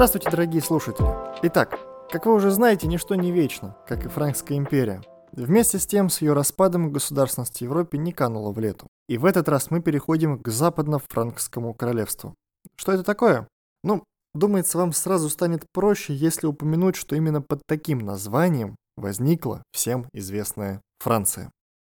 Здравствуйте, 0.00 0.30
дорогие 0.30 0.62
слушатели. 0.62 1.08
Итак, 1.42 1.78
как 2.10 2.24
вы 2.24 2.32
уже 2.32 2.50
знаете, 2.50 2.86
ничто 2.86 3.16
не 3.16 3.32
вечно, 3.32 3.76
как 3.86 4.06
и 4.06 4.08
Франкская 4.08 4.56
империя. 4.56 5.02
Вместе 5.32 5.78
с 5.78 5.86
тем, 5.86 6.08
с 6.08 6.22
ее 6.22 6.32
распадом 6.32 6.90
государственность 6.90 7.60
Европе 7.60 7.98
не 7.98 8.14
канула 8.14 8.50
в 8.50 8.58
лету. 8.58 8.86
И 9.10 9.18
в 9.18 9.26
этот 9.26 9.46
раз 9.50 9.70
мы 9.70 9.82
переходим 9.82 10.38
к 10.38 10.48
западно-франкскому 10.48 11.74
королевству. 11.74 12.34
Что 12.76 12.92
это 12.92 13.02
такое? 13.02 13.46
Ну, 13.84 14.02
думается, 14.32 14.78
вам 14.78 14.94
сразу 14.94 15.28
станет 15.28 15.66
проще, 15.70 16.14
если 16.14 16.46
упомянуть, 16.46 16.96
что 16.96 17.14
именно 17.14 17.42
под 17.42 17.60
таким 17.68 17.98
названием 17.98 18.76
возникла 18.96 19.64
всем 19.70 20.06
известная 20.14 20.80
Франция. 20.98 21.50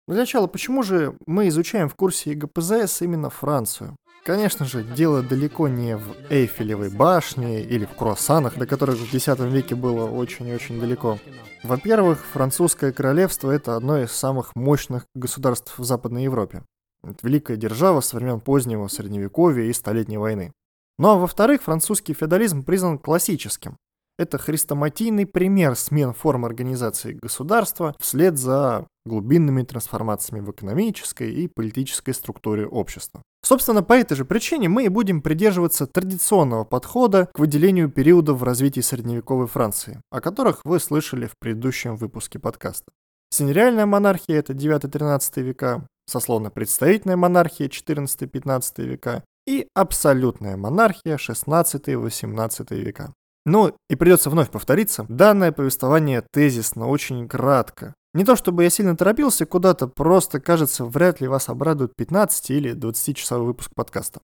Для 0.08 0.18
начала, 0.18 0.46
почему 0.46 0.84
же 0.84 1.16
мы 1.26 1.48
изучаем 1.48 1.88
в 1.88 1.96
курсе 1.96 2.30
ЕГПЗС 2.30 3.02
именно 3.02 3.28
Францию? 3.28 3.96
Конечно 4.24 4.64
же, 4.64 4.84
дело 4.84 5.22
далеко 5.22 5.66
не 5.66 5.96
в 5.96 6.16
Эйфелевой 6.30 6.90
башне 6.90 7.62
или 7.62 7.84
в 7.86 7.96
круассанах, 7.96 8.56
до 8.56 8.66
которых 8.66 8.96
в 8.98 9.14
X 9.14 9.26
веке 9.38 9.74
было 9.74 10.08
очень 10.08 10.46
и 10.48 10.54
очень 10.54 10.80
далеко. 10.80 11.18
Во-первых, 11.64 12.24
французское 12.24 12.92
королевство– 12.92 13.50
это 13.52 13.74
одно 13.74 13.98
из 13.98 14.12
самых 14.12 14.54
мощных 14.54 15.06
государств 15.14 15.76
в 15.76 15.84
Западной 15.84 16.24
Европе. 16.24 16.62
Это 17.02 17.18
великая 17.22 17.56
держава 17.56 18.00
с 18.00 18.12
времен 18.12 18.40
позднего 18.40 18.86
Средневековья 18.86 19.64
и 19.64 19.72
Столетней 19.72 20.18
войны. 20.18 20.52
Ну 20.98 21.08
а 21.08 21.16
во-вторых, 21.16 21.62
французский 21.62 22.14
феодализм 22.14 22.62
признан 22.62 22.98
классическим. 22.98 23.76
Это 24.18 24.38
хрестоматийный 24.38 25.26
пример 25.26 25.76
смен 25.76 26.14
форм 26.14 26.46
организации 26.46 27.18
государства 27.20 27.94
вслед 27.98 28.38
за 28.38 28.86
глубинными 29.04 29.62
трансформациями 29.62 30.40
в 30.40 30.50
экономической 30.50 31.30
и 31.30 31.48
политической 31.48 32.12
структуре 32.12 32.66
общества. 32.66 33.22
Собственно, 33.42 33.82
по 33.82 33.92
этой 33.92 34.16
же 34.16 34.24
причине 34.24 34.68
мы 34.68 34.86
и 34.86 34.88
будем 34.88 35.20
придерживаться 35.20 35.86
традиционного 35.86 36.64
подхода 36.64 37.28
к 37.32 37.38
выделению 37.38 37.90
периодов 37.90 38.40
в 38.40 38.42
развитии 38.42 38.80
средневековой 38.80 39.46
Франции, 39.46 40.00
о 40.10 40.20
которых 40.20 40.60
вы 40.64 40.80
слышали 40.80 41.26
в 41.26 41.38
предыдущем 41.38 41.96
выпуске 41.96 42.38
подкаста. 42.38 42.90
Синериальная 43.30 43.86
монархия– 43.86 44.38
это 44.38 44.52
9-13 44.54 45.42
века, 45.42 45.86
сословно-представительная 46.06 47.16
монархия 47.16 47.68
14-15 47.68 48.84
века 48.84 49.24
и 49.46 49.68
абсолютная 49.74 50.56
монархия 50.56 51.16
16-18 51.16 52.74
века. 52.74 53.12
Ну, 53.46 53.72
и 53.88 53.94
придется 53.94 54.28
вновь 54.28 54.50
повториться, 54.50 55.06
данное 55.08 55.52
повествование 55.52 56.22
тезисно, 56.32 56.88
очень 56.88 57.28
кратко. 57.28 57.94
Не 58.12 58.24
то 58.24 58.34
чтобы 58.34 58.64
я 58.64 58.70
сильно 58.70 58.96
торопился 58.96 59.46
куда-то, 59.46 59.86
просто, 59.86 60.40
кажется, 60.40 60.84
вряд 60.84 61.20
ли 61.20 61.28
вас 61.28 61.48
обрадует 61.48 61.94
15 61.94 62.50
или 62.50 62.74
20-часовой 62.74 63.46
выпуск 63.46 63.70
подкаста. 63.74 64.20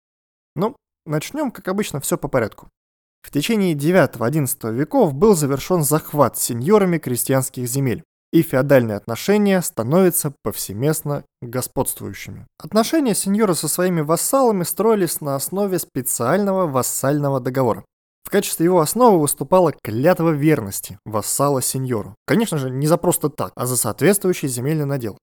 Ну, 0.56 0.75
начнем, 1.06 1.53
как 1.53 1.69
обычно, 1.69 2.01
все 2.01 2.19
по 2.19 2.27
порядку. 2.27 2.69
В 3.23 3.31
течение 3.31 3.75
9-11 3.75 4.73
веков 4.73 5.14
был 5.14 5.36
завершен 5.36 5.84
захват 5.84 6.36
сеньорами 6.36 6.98
крестьянских 6.98 7.69
земель, 7.69 8.03
и 8.33 8.42
феодальные 8.42 8.97
отношения 8.97 9.62
становятся 9.62 10.34
повсеместно 10.42 11.25
господствующими. 11.41 12.47
Отношения 12.59 13.14
сеньора 13.14 13.55
со 13.55 13.69
своими 13.69 14.01
вассалами 14.01 14.64
строились 14.64 15.20
на 15.20 15.36
основе 15.36 15.79
специального 15.79 16.67
вассального 16.67 17.39
договора. 17.39 17.84
В 18.25 18.31
качестве 18.31 18.65
его 18.65 18.81
основы 18.81 19.20
выступала 19.20 19.73
клятва 19.83 20.31
верности 20.31 20.98
вассала 21.05 21.61
сеньору. 21.61 22.15
Конечно 22.27 22.59
же, 22.59 22.70
не 22.70 22.87
за 22.87 22.97
просто 22.97 23.29
так, 23.29 23.53
а 23.56 23.67
за 23.67 23.77
соответствующий 23.77 24.48
земельный 24.48 24.87
надел. 24.87 25.19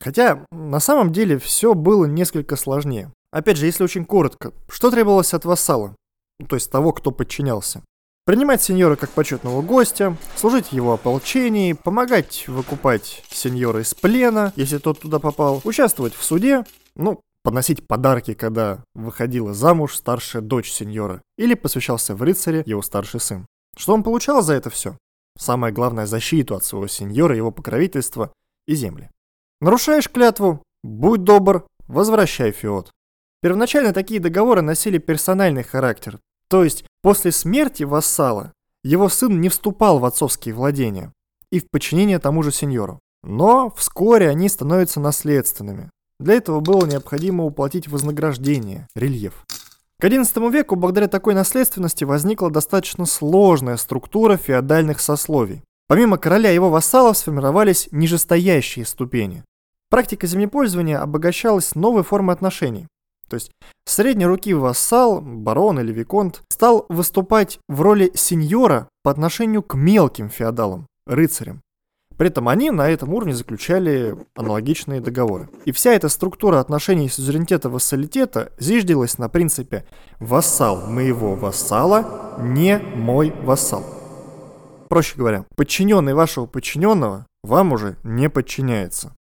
Хотя, 0.00 0.44
на 0.50 0.80
самом 0.80 1.12
деле, 1.12 1.38
все 1.38 1.74
было 1.74 2.04
несколько 2.04 2.56
сложнее. 2.56 3.12
Опять 3.32 3.56
же, 3.56 3.66
если 3.66 3.84
очень 3.84 4.04
коротко, 4.04 4.52
что 4.68 4.90
требовалось 4.90 5.34
от 5.34 5.44
вассала? 5.44 5.94
То 6.48 6.56
есть 6.56 6.70
того, 6.70 6.92
кто 6.92 7.10
подчинялся. 7.10 7.82
Принимать 8.26 8.62
сеньора 8.62 8.96
как 8.96 9.10
почетного 9.10 9.62
гостя, 9.62 10.16
служить 10.34 10.72
его 10.72 10.92
ополчении, 10.92 11.74
помогать 11.74 12.48
выкупать 12.48 13.22
сеньора 13.30 13.82
из 13.82 13.94
плена, 13.94 14.52
если 14.56 14.78
тот 14.78 15.00
туда 15.00 15.20
попал, 15.20 15.60
участвовать 15.64 16.14
в 16.14 16.24
суде, 16.24 16.64
ну, 16.96 17.20
подносить 17.46 17.86
подарки, 17.86 18.34
когда 18.34 18.82
выходила 18.92 19.54
замуж 19.54 19.94
старшая 19.94 20.42
дочь 20.42 20.72
сеньора, 20.72 21.22
или 21.38 21.54
посвящался 21.54 22.16
в 22.16 22.22
рыцаре 22.22 22.64
его 22.66 22.82
старший 22.82 23.20
сын. 23.20 23.46
Что 23.76 23.94
он 23.94 24.02
получал 24.02 24.42
за 24.42 24.54
это 24.54 24.68
все? 24.68 24.98
Самое 25.38 25.72
главное– 25.72 26.06
защиту 26.08 26.56
от 26.56 26.64
своего 26.64 26.88
сеньора, 26.88 27.36
его 27.36 27.52
покровительства 27.52 28.32
и 28.66 28.74
земли. 28.74 29.10
Нарушаешь 29.60 30.10
клятву– 30.10 30.60
будь 30.82 31.22
добр, 31.22 31.68
возвращай 31.86 32.50
феод. 32.50 32.90
Первоначально 33.42 33.92
такие 33.92 34.18
договоры 34.18 34.60
носили 34.60 34.98
персональный 34.98 35.62
характер, 35.62 36.18
то 36.48 36.64
есть 36.64 36.84
после 37.00 37.30
смерти 37.30 37.84
вассала 37.84 38.52
его 38.82 39.08
сын 39.08 39.40
не 39.40 39.50
вступал 39.50 40.00
в 40.00 40.04
отцовские 40.04 40.52
владения 40.52 41.12
и 41.52 41.60
в 41.60 41.70
подчинение 41.70 42.18
тому 42.18 42.42
же 42.42 42.50
сеньору. 42.50 42.98
Но 43.22 43.70
вскоре 43.70 44.30
они 44.30 44.48
становятся 44.48 44.98
наследственными, 44.98 45.90
для 46.18 46.34
этого 46.34 46.60
было 46.60 46.86
необходимо 46.86 47.44
уплатить 47.44 47.88
вознаграждение, 47.88 48.88
рельеф. 48.94 49.44
К 49.98 50.04
XI 50.04 50.50
веку 50.50 50.76
благодаря 50.76 51.08
такой 51.08 51.34
наследственности 51.34 52.04
возникла 52.04 52.50
достаточно 52.50 53.06
сложная 53.06 53.76
структура 53.76 54.36
феодальных 54.36 55.00
сословий. 55.00 55.62
Помимо 55.88 56.18
короля 56.18 56.50
и 56.50 56.54
его 56.54 56.68
вассалов 56.68 57.16
сформировались 57.16 57.88
нижестоящие 57.92 58.84
ступени. 58.84 59.44
Практика 59.88 60.26
землепользования 60.26 61.00
обогащалась 61.00 61.74
новой 61.74 62.02
формой 62.02 62.34
отношений. 62.34 62.88
То 63.28 63.34
есть 63.34 63.50
средней 63.84 64.26
руки 64.26 64.52
вассал, 64.52 65.20
барон 65.20 65.80
или 65.80 65.92
виконт, 65.92 66.42
стал 66.50 66.86
выступать 66.88 67.58
в 67.68 67.80
роли 67.80 68.10
сеньора 68.14 68.88
по 69.02 69.10
отношению 69.10 69.62
к 69.62 69.74
мелким 69.74 70.28
феодалам, 70.28 70.86
рыцарям. 71.06 71.62
При 72.16 72.28
этом 72.28 72.48
они 72.48 72.70
на 72.70 72.88
этом 72.88 73.12
уровне 73.12 73.34
заключали 73.34 74.16
аналогичные 74.34 75.00
договоры. 75.00 75.48
И 75.64 75.72
вся 75.72 75.92
эта 75.92 76.08
структура 76.08 76.60
отношений 76.60 77.08
сузеренитета-вассалитета 77.08 78.52
зиждилась 78.58 79.18
на 79.18 79.28
принципе 79.28 79.84
«вассал 80.18 80.90
моего 80.90 81.34
вассала, 81.34 82.36
не 82.40 82.78
мой 82.78 83.34
вассал». 83.42 83.84
Проще 84.88 85.16
говоря, 85.16 85.44
подчиненный 85.56 86.14
вашего 86.14 86.46
подчиненного 86.46 87.26
вам 87.42 87.72
уже 87.72 87.96
не 88.02 88.30
подчиняется. 88.30 89.14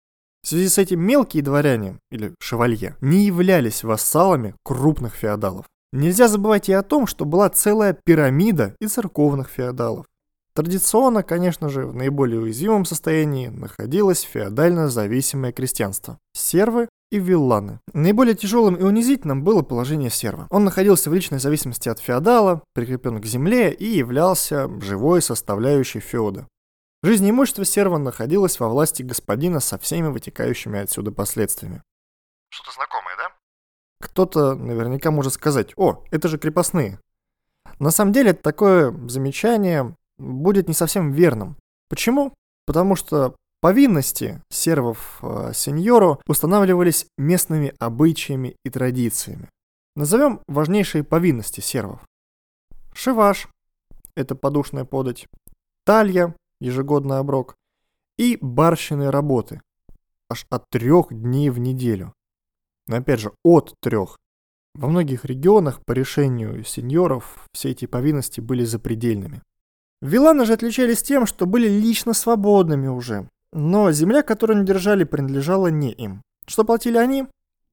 В 0.43 0.49
связи 0.49 0.69
с 0.69 0.77
этим 0.77 1.01
мелкие 1.01 1.43
дворяне, 1.43 1.99
или 2.11 2.35
шевалье, 2.41 2.97
не 3.01 3.27
являлись 3.27 3.85
вассалами 3.85 4.55
крупных 4.65 5.15
феодалов. 5.15 5.67
Нельзя 5.93 6.27
забывать 6.27 6.69
и 6.69 6.73
о 6.73 6.83
том, 6.83 7.07
что 7.07 7.25
была 7.25 7.49
целая 7.49 7.97
пирамида 8.05 8.75
и 8.81 8.87
церковных 8.87 9.49
феодалов. 9.51 10.07
Традиционно, 10.55 11.23
конечно 11.23 11.71
же, 11.71 11.87
в 11.87 11.95
наиболее 11.95 12.41
уязвимом 12.41 12.85
состоянии 12.85 13.49
находилось 13.49 14.21
феодально 14.21 14.89
зависимое 14.89 15.51
крестьянство– 15.51 16.19
сервы 16.35 16.89
и 17.11 17.19
вилланы. 17.19 17.81
Наиболее 17.95 18.35
тяжелым 18.35 18.75
и 18.75 18.83
унизительным 18.83 19.45
было 19.45 19.63
положение 19.63 20.11
серва. 20.11 20.47
Он 20.51 20.65
находился 20.65 21.09
в 21.09 21.15
личной 21.15 21.39
зависимости 21.39 21.89
от 21.89 22.01
феодала, 22.01 22.63
прикреплен 22.75 23.21
к 23.21 23.25
земле 23.25 23.73
и 23.73 23.87
являлся 23.87 24.69
живой 24.81 25.23
составляющей 25.23 26.01
феода. 26.01 26.47
Жизнь 27.03 27.27
и 27.27 27.31
имущество 27.31 27.65
серва 27.65 27.97
находилось 27.99 28.61
во 28.61 28.69
власти 28.69 29.03
господина 29.03 29.59
со 29.59 29.79
всеми 29.79 30.09
вытекающими 30.09 30.79
отсюда 30.81 31.13
последствиями. 31.13 31.83
Что-то 32.51 32.73
знакомое, 32.73 33.17
да? 33.17 33.33
Кто-то 34.01 34.55
наверняка 34.55 35.11
может 35.11 35.33
сказать, 35.33 35.73
о, 35.77 36.05
это 36.11 36.29
же 36.29 36.39
крепостные. 36.39 37.01
На 37.79 37.91
самом 37.91 38.13
деле, 38.13 38.35
такое 38.35 38.95
замечание 39.09 39.97
будет 40.19 40.69
не 40.69 40.75
совсем 40.75 41.13
верным. 41.13 41.57
Почему? 41.89 42.33
Потому 42.67 42.97
что 42.97 43.37
повинности 43.61 44.43
сервов 44.51 45.19
э, 45.23 45.53
сеньору 45.55 46.21
устанавливались 46.27 47.07
местными 47.17 47.75
обычаями 47.79 48.57
и 48.65 48.71
традициями. 48.71 49.49
Назовем 49.95 50.41
важнейшие 50.49 51.05
повинности 51.05 51.61
сервов. 51.61 52.01
Шиваш– 52.95 53.49
это 54.17 54.35
подушная 54.35 54.85
подать, 54.85 55.27
талья– 55.85 56.35
ежегодный 56.61 57.19
оброк, 57.19 57.55
и 58.19 58.39
барщиные 58.41 59.11
работы– 59.11 59.61
аж 60.31 60.47
от 60.51 60.69
трех 60.71 61.09
дней 61.11 61.51
в 61.51 61.59
неделю. 61.59 62.13
Но 62.87 62.97
опять 62.97 63.21
же, 63.21 63.33
от 63.45 63.75
трех. 63.81 64.19
Во 64.75 64.89
многих 64.89 65.25
регионах 65.25 65.85
по 65.85 65.93
решению 65.93 66.65
сеньоров 66.65 67.47
все 67.53 67.71
эти 67.71 67.87
повинности 67.87 68.41
были 68.41 68.65
запредельными. 68.65 69.43
Виланы 70.03 70.45
же 70.45 70.53
отличались 70.53 71.01
тем, 71.01 71.27
что 71.27 71.47
были 71.47 71.69
лично 71.69 72.13
свободными 72.13 72.89
уже, 72.89 73.29
но 73.53 73.93
земля, 73.93 74.23
которую 74.23 74.57
они 74.59 74.67
держали, 74.67 75.05
принадлежала 75.05 75.69
не 75.69 75.93
им. 75.93 76.23
Что 76.45 76.65
платили 76.65 76.99
они? 76.99 77.29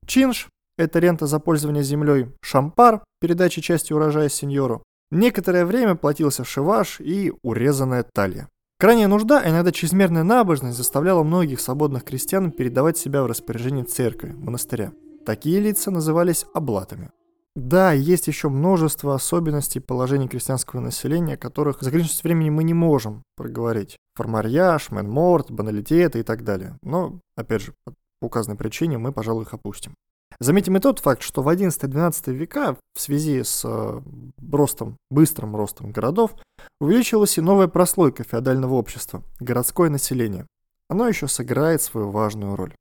Чинш– 0.05 0.47
это 0.77 0.99
рента 0.99 1.25
за 1.25 1.39
пользование 1.39 1.81
землей, 1.81 2.27
шампар– 2.41 3.03
передача 3.19 3.61
части 3.61 3.93
урожая 3.93 4.29
сеньору. 4.29 4.83
Некоторое 5.09 5.65
время 5.65 5.95
платился 5.95 6.43
шиваш 6.43 6.99
и 6.99 7.33
урезанная 7.41 8.03
талья. 8.03 8.47
Крайняя 8.77 9.07
нужда, 9.07 9.41
а 9.43 9.49
иногда 9.49 9.71
чрезмерная 9.71 10.23
набожность 10.23 10.77
заставляла 10.77 11.23
многих 11.23 11.59
свободных 11.59 12.03
крестьян 12.03 12.51
передавать 12.51 12.97
себя 12.99 13.23
в 13.23 13.25
распоряжение 13.25 13.85
церкви, 13.85 14.35
монастыря. 14.37 14.91
Такие 15.25 15.59
лица 15.59 15.89
назывались 15.89 16.45
облатами. 16.53 17.09
Да, 17.59 17.91
есть 17.91 18.27
еще 18.27 18.47
множество 18.47 19.13
особенностей 19.13 19.81
положения 19.81 20.29
крестьянского 20.29 20.79
населения, 20.79 21.35
которых 21.35 21.81
за 21.81 21.89
ограниченность 21.89 22.23
времени 22.23 22.49
мы 22.49 22.63
не 22.63 22.73
можем 22.73 23.21
проговорить. 23.35 23.97
Формарьяж, 24.15 24.91
мэнморт, 24.91 25.51
баналитеты 25.51 26.21
и 26.21 26.23
так 26.23 26.45
далее. 26.45 26.77
Но, 26.83 27.19
опять 27.35 27.63
же, 27.63 27.73
по 27.83 27.93
указанной 28.21 28.57
причине 28.57 28.97
мы, 28.97 29.11
пожалуй, 29.11 29.43
их 29.43 29.53
опустим. 29.53 29.93
Заметим 30.39 30.77
и 30.77 30.79
тот 30.79 30.99
факт, 30.99 31.21
что 31.21 31.41
в 31.41 31.49
XI-XII 31.49 32.31
века 32.31 32.77
в 32.95 33.01
связи 33.01 33.43
с 33.43 33.63
э, 33.65 34.01
ростом, 34.49 34.95
быстрым 35.09 35.53
ростом 35.53 35.91
городов 35.91 36.35
увеличилась 36.79 37.37
и 37.37 37.41
новая 37.41 37.67
прослойка 37.67 38.23
феодального 38.23 38.75
общества– 38.75 39.21
городское 39.41 39.89
население. 39.89 40.47
Оно 40.87 41.09
еще 41.09 41.27
сыграет 41.27 41.81
свою 41.81 42.09
важную 42.09 42.55
роль. 42.55 42.73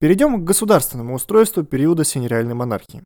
Перейдем 0.00 0.40
к 0.40 0.44
государственному 0.44 1.14
устройству 1.14 1.62
периода 1.62 2.02
синереальной 2.02 2.54
монархии. 2.54 3.04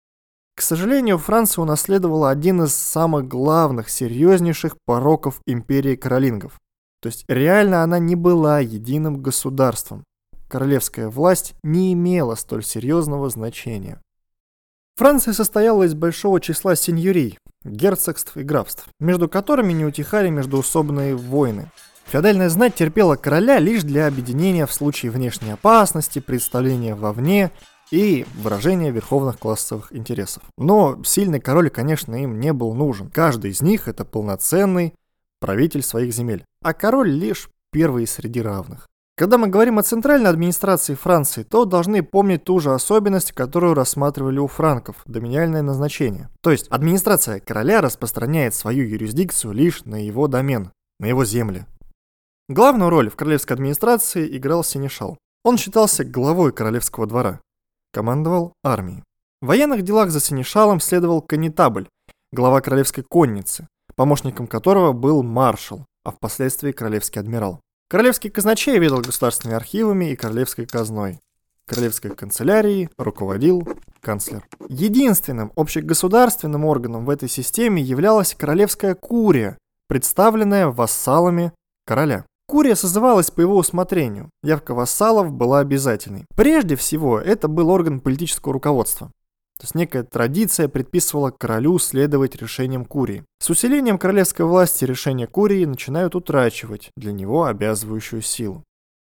К 0.55 0.61
сожалению, 0.61 1.19
Франция 1.19 1.63
унаследовала 1.63 2.31
один 2.31 2.63
из 2.63 2.75
самых 2.75 3.27
главных, 3.27 3.89
серьезнейших 3.89 4.77
пороков 4.85 5.41
империи 5.47 5.97
каролингов. 5.97 6.61
То 7.01 7.09
есть 7.09 7.25
реально 7.27 7.83
она 7.83 7.99
не 7.99 8.15
была 8.15 8.61
единым 8.61 9.23
государством. 9.23 10.05
Королевская 10.49 11.09
власть 11.09 11.55
не 11.63 11.95
имела 11.95 12.35
столь 12.35 12.65
серьезного 12.65 13.31
значения. 13.31 14.01
Франция 14.97 15.33
состояла 15.33 15.85
из 15.85 15.95
большого 15.95 16.41
числа 16.41 16.77
сеньорий, 16.77 17.39
герцогств 17.65 18.37
и 18.37 18.43
графств, 18.43 18.87
между 19.01 19.29
которыми 19.29 19.73
не 19.73 19.87
утихали 19.87 20.29
междуусобные 20.29 21.17
войны. 21.17 21.71
Феодальная 22.05 22.51
знать 22.51 22.75
терпела 22.75 23.17
короля 23.17 23.59
лишь 23.59 23.85
для 23.85 24.07
объединения 24.07 24.67
в 24.67 24.73
случае 24.73 25.11
внешней 25.11 25.53
опасности, 25.53 26.19
представления 26.19 26.95
вовне 26.95 27.51
и 27.93 28.25
выражения 28.37 28.91
верховных 28.91 29.39
классовых 29.39 29.95
интересов. 29.95 30.43
Но 30.57 30.99
сильный 31.05 31.41
король, 31.41 31.69
конечно, 31.69 32.21
им 32.21 32.41
не 32.41 32.53
был 32.53 32.75
нужен. 32.75 33.11
Каждый 33.11 33.51
из 33.51 33.61
них 33.61 33.87
это 33.87 34.07
полноценный 34.07 34.95
правитель 35.41 35.83
своих 35.83 36.13
земель, 36.15 36.45
а 36.63 36.73
король 36.73 37.11
лишь 37.11 37.51
первый 37.71 38.07
среди 38.07 38.41
равных. 38.41 38.89
Когда 39.15 39.37
мы 39.37 39.49
говорим 39.49 39.79
о 39.79 39.83
центральной 39.83 40.31
администрации 40.31 40.95
Франции, 40.95 41.43
то 41.43 41.67
должны 41.67 42.03
помнить 42.03 42.45
ту 42.45 42.61
же 42.61 42.73
особенность, 42.73 43.33
которую 43.33 43.75
рассматривали 43.75 44.39
у 44.39 44.47
франков– 44.47 44.97
доминиальное 45.05 45.61
назначение. 45.61 46.31
То 46.41 46.51
есть 46.51 46.69
администрация 46.69 47.41
короля 47.41 47.83
распространяет 47.83 48.55
свою 48.55 48.89
юрисдикцию 48.89 49.53
лишь 49.53 49.85
на 49.85 50.03
его 50.03 50.29
домен, 50.29 50.73
на 50.99 51.07
его 51.07 51.27
земли. 51.27 51.67
Главную 52.49 52.89
роль 52.89 53.11
в 53.11 53.17
королевской 53.17 53.55
администрации 53.55 54.35
играл 54.35 54.65
Синешал. 54.65 55.19
Он 55.45 55.59
считался 55.59 56.05
главой 56.05 56.53
королевского 56.53 57.07
двора 57.07 57.41
командовал 57.93 58.55
армией. 58.65 59.03
В 59.41 59.47
военных 59.47 59.83
делах 59.83 60.11
за 60.11 60.21
Синишалом 60.21 60.81
следовал 60.81 61.21
канетабль, 61.21 61.89
глава 62.33 62.61
королевской 62.61 63.05
конницы, 63.05 63.69
помощником 63.95 64.47
которого 64.47 64.93
был 64.93 65.23
маршал, 65.23 65.85
а 66.05 66.11
впоследствии 66.11 66.73
королевский 66.73 67.21
адмирал. 67.21 67.61
Королевский 67.89 68.31
казначей 68.31 68.79
ведал 68.79 69.01
государственными 69.01 69.57
архивами 69.57 70.11
и 70.11 70.17
королевской 70.17 70.67
казной. 70.67 71.21
Королевской 71.67 72.11
канцелярией 72.15 72.89
руководил 72.97 73.69
канцлер. 74.01 74.47
Единственным 74.69 75.53
общегосударственным 75.57 76.65
органом 76.65 77.05
в 77.05 77.11
этой 77.11 77.29
системе 77.29 77.83
являлась 77.83 78.35
королевская 78.35 78.95
курия, 78.95 79.59
представленная 79.89 80.69
вассалами 80.69 81.53
короля. 81.87 82.25
Курия 82.53 82.75
созывалась 82.75 83.31
по 83.31 83.41
его 83.41 83.57
усмотрению. 83.57 84.29
Явка 84.43 84.75
вассалов 84.75 85.33
была 85.33 85.61
обязательной. 85.61 86.27
Прежде 86.37 86.77
всего, 86.77 87.19
это 87.19 87.49
был 87.49 87.71
орган 87.71 87.99
политического 87.99 88.53
руководства. 88.53 89.07
То 89.57 89.63
есть 89.63 89.75
некая 89.75 90.03
традиция 90.03 90.69
предписывала 90.69 91.31
королю 91.31 91.79
следовать 91.79 92.37
решениям 92.37 92.85
Курии. 92.85 93.25
С 93.39 93.49
усилением 93.49 93.99
королевской 93.99 94.45
власти 94.45 94.85
решения 94.85 95.27
Курии 95.27 95.65
начинают 95.65 96.15
утрачивать 96.15 96.91
для 96.95 97.13
него 97.13 97.45
обязывающую 97.45 98.21
силу. 98.21 98.63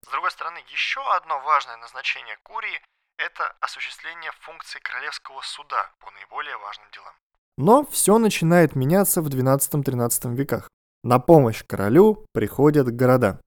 С 0.06 0.11
другой 0.11 0.31
стороны, 0.31 0.56
еще 0.73 1.00
одно 1.15 1.39
важное 1.44 1.77
назначение 1.77 2.39
Курии– 2.43 2.81
это 3.19 3.55
осуществление 3.61 4.32
функций 4.41 4.81
королевского 4.81 5.43
суда 5.43 5.91
по 6.00 6.11
наиболее 6.12 6.56
важным 6.56 6.87
делам. 6.91 7.12
Но 7.59 7.85
все 7.91 8.17
начинает 8.17 8.75
меняться 8.75 9.21
в 9.21 9.29
12-13 9.29 10.35
веках. 10.35 10.71
На 11.06 11.20
помощь 11.20 11.62
королю 11.64 12.26
приходят 12.32 12.93
города. 12.93 13.41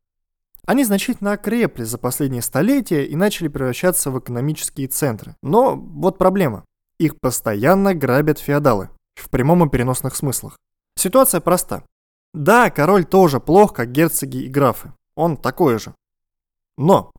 Они 0.66 0.86
значительно 0.86 1.34
окрепли 1.34 1.84
за 1.84 1.98
последние 1.98 2.42
столетия 2.42 3.06
и 3.06 3.18
начали 3.18 3.50
превращаться 3.50 4.12
в 4.12 4.20
экономические 4.20 4.88
центры. 4.88 5.36
Но 5.44 5.76
вот 5.76 6.18
проблема. 6.18 6.64
Их 7.00 7.20
постоянно 7.20 7.94
грабят 7.94 8.40
феодалы. 8.40 8.88
В 9.16 9.30
прямом 9.30 9.68
и 9.68 9.70
переносных 9.70 10.16
смыслах. 10.16 10.58
Ситуация 10.98 11.42
проста. 11.42 11.84
Да, 12.34 12.70
король 12.70 13.04
тоже 13.04 13.42
плох, 13.42 13.74
как 13.74 13.92
герцоги 13.92 14.44
и 14.44 14.48
графы. 14.48 14.94
Он 15.16 15.36
такой 15.36 15.80
же. 15.80 15.94
Но 16.78 17.12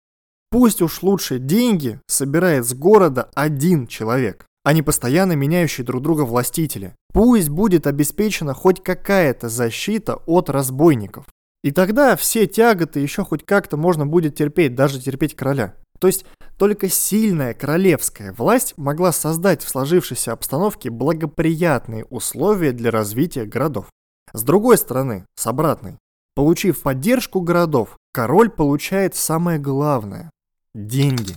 пусть 0.51 0.81
уж 0.81 1.03
лучше 1.03 1.39
деньги 1.39 2.01
собирает 2.07 2.65
с 2.65 2.73
города 2.73 3.29
один 3.35 3.87
человек 3.87 4.47
а 4.65 4.73
не 4.73 4.83
постоянно 4.83 5.33
меняющие 5.33 5.85
друг 5.85 6.03
друга 6.03 6.23
властители. 6.23 6.95
Пусть 7.13 7.49
будет 7.49 7.87
обеспечена 7.87 8.55
хоть 8.55 8.83
какая-то 8.83 9.49
защита 9.49 10.17
от 10.27 10.51
разбойников. 10.51 11.27
И 11.63 11.71
тогда 11.71 12.17
все 12.17 12.47
тяготы 12.47 13.01
еще 13.01 13.25
хоть 13.25 13.45
как-то 13.45 13.77
можно 13.77 14.07
будет 14.07 14.35
терпеть, 14.35 14.75
даже 14.75 15.01
терпеть 15.01 15.35
короля. 15.35 15.75
То 15.99 16.07
есть 16.07 16.25
только 16.59 16.89
сильная 16.89 17.53
королевская 17.53 18.33
власть 18.33 18.75
могла 18.79 19.13
создать 19.13 19.63
в 19.63 19.69
сложившейся 19.69 20.33
обстановке 20.33 20.89
благоприятные 20.91 22.07
условия 22.07 22.73
для 22.73 22.91
развития 22.91 23.45
городов. 23.45 23.87
С 24.33 24.43
другой 24.43 24.79
стороны, 24.79 25.27
с 25.35 25.47
обратной, 25.47 25.99
получив 26.35 26.81
поддержку 26.83 27.41
городов, 27.41 27.99
король 28.13 28.49
получает 28.49 29.15
самое 29.15 29.59
главное– 29.59 30.31
деньги. 30.75 31.37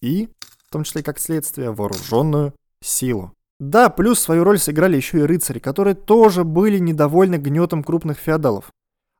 И 0.00 0.28
в 0.68 0.72
том 0.72 0.84
числе 0.84 1.02
как 1.02 1.18
следствие, 1.18 1.72
вооруженную 1.72 2.54
силу. 2.82 3.32
Да, 3.58 3.88
плюс 3.88 4.20
свою 4.20 4.44
роль 4.44 4.58
сыграли 4.58 4.96
еще 4.96 5.20
и 5.20 5.22
рыцари, 5.22 5.58
которые 5.58 5.94
тоже 5.94 6.44
были 6.44 6.78
недовольны 6.78 7.36
гнетом 7.36 7.82
крупных 7.82 8.18
феодалов, 8.18 8.70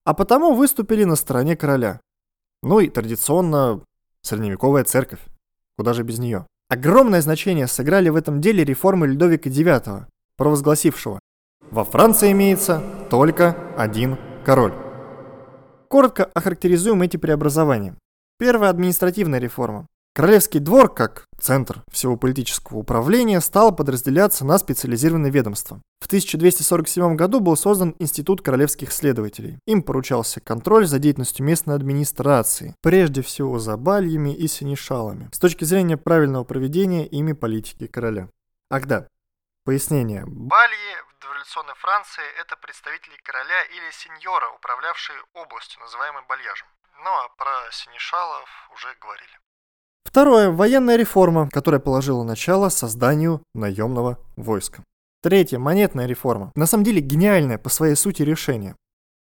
а 0.05 0.13
потому 0.13 0.55
выступили 0.55 1.05
на 1.05 1.17
стороне 1.17 1.57
короля. 1.57 2.01
Ну 2.63 2.81
и 2.81 2.89
традиционно 2.89 3.81
средневековая 4.23 4.85
церковь. 4.85 5.21
Куда 5.79 5.95
же 5.95 6.03
без 6.03 6.19
нее? 6.19 6.47
Огромное 6.69 7.23
значение 7.23 7.67
сыграли 7.67 8.09
в 8.09 8.17
этом 8.17 8.41
деле 8.41 8.65
реформы 8.65 9.07
Людовика 9.07 9.49
IX, 9.49 10.07
провозгласившего 10.37 11.21
«Во 11.71 11.85
Франции 11.85 12.33
имеется 12.33 12.83
только 13.09 13.57
один 13.77 14.19
король». 14.45 14.75
Коротко 15.89 16.25
охарактеризуем 16.25 17.03
эти 17.03 17.17
преобразования. 17.17 17.95
Первая 18.39 18.71
административная 18.71 19.39
реформа. 19.39 19.87
Королевский 20.17 20.61
двор, 20.61 20.95
как 20.95 21.27
центр 21.39 21.85
всего 21.93 22.17
политического 22.17 22.79
управления, 22.79 23.39
стал 23.43 23.77
подразделяться 23.77 24.47
на 24.47 24.57
специализированные 24.57 25.31
ведомства. 25.31 25.83
В 26.01 26.07
1247 26.07 27.17
году 27.17 27.41
был 27.41 27.55
создан 27.55 27.95
Институт 27.99 28.41
королевских 28.41 28.93
следователей. 28.93 29.59
Им 29.67 29.83
поручался 29.83 30.41
контроль 30.41 30.87
за 30.87 30.99
деятельностью 31.01 31.45
местной 31.45 31.75
администрации, 31.75 32.75
прежде 32.81 33.21
всего 33.21 33.59
за 33.59 33.77
бальями 33.77 34.35
и 34.35 34.49
синешалами, 34.49 35.29
с 35.35 35.39
точки 35.39 35.65
зрения 35.65 35.99
правильного 35.99 36.45
проведения 36.45 37.07
ими 37.07 37.35
политики 37.35 37.87
короля. 37.87 38.31
Ах 38.71 38.87
да, 38.87 39.09
пояснение. 39.67 40.25
Бальи 40.25 40.97
в 41.11 41.21
дореволюционной 41.21 41.75
Франции– 41.75 42.25
это 42.41 42.57
представители 42.57 43.17
короля 43.23 43.65
или 43.65 43.91
сеньора, 43.93 44.49
управлявшие 44.57 45.19
областью, 45.35 45.79
называемой 45.83 46.23
бальяжем. 46.27 46.69
Ну 47.05 47.11
а 47.11 47.29
про 47.37 47.53
синешалов 47.71 48.49
уже 48.73 48.89
говорили. 48.99 49.37
Второе. 50.07 50.51
Военная 50.51 50.95
реформа, 50.95 51.49
которая 51.51 51.81
положила 51.81 52.23
начало 52.23 52.69
созданию 52.69 53.43
наемного 53.55 54.19
войска. 54.37 54.85
Третье. 55.21 55.59
Монетная 55.59 56.07
реформа. 56.07 56.53
На 56.55 56.67
самом 56.67 56.85
деле 56.85 57.01
гениальное 57.01 57.59
по 57.59 57.69
своей 57.69 57.97
сути 57.97 58.23
решение. 58.23 58.77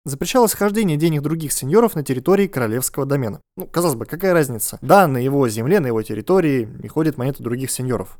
Запрещалось 0.04 0.54
хождение 0.54 0.96
денег 0.96 1.22
других 1.22 1.52
сеньоров 1.52 1.94
на 1.94 2.02
территории 2.02 2.48
королевского 2.48 3.06
домена. 3.06 3.40
Ну, 3.56 3.68
казалось 3.68 3.94
бы, 3.94 4.06
какая 4.06 4.32
разница? 4.32 4.78
Да, 4.82 5.06
на 5.06 5.18
его 5.18 5.48
земле, 5.48 5.78
на 5.78 5.86
его 5.86 6.02
территории 6.02 6.64
не 6.82 6.88
ходят 6.88 7.16
монеты 7.16 7.44
других 7.44 7.70
сеньоров. 7.70 8.18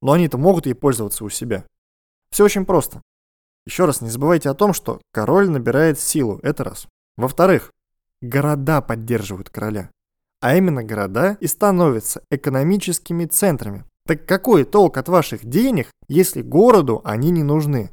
Но 0.00 0.12
они-то 0.12 0.38
могут 0.38 0.64
ей 0.64 0.72
пользоваться 0.72 1.24
у 1.24 1.28
себя. 1.28 1.66
Все 2.30 2.42
очень 2.42 2.64
просто. 2.64 3.02
Еще 3.66 3.84
раз, 3.84 4.00
не 4.00 4.08
забывайте 4.08 4.48
о 4.48 4.54
том, 4.54 4.72
что 4.72 5.02
король 5.12 5.50
набирает 5.50 6.00
силу, 6.00 6.40
это 6.42 6.64
раз. 6.64 6.86
Во-вторых, 7.18 7.70
города 8.22 8.80
поддерживают 8.80 9.50
короля 9.50 9.90
а 10.40 10.56
именно 10.56 10.84
города, 10.84 11.36
и 11.40 11.46
становятся 11.46 12.22
экономическими 12.30 13.24
центрами. 13.24 13.84
Так 14.06 14.24
какой 14.24 14.64
толк 14.64 14.96
от 14.96 15.08
ваших 15.08 15.44
денег, 15.44 15.88
если 16.08 16.42
городу 16.42 17.00
они 17.04 17.30
не 17.30 17.42
нужны? 17.42 17.90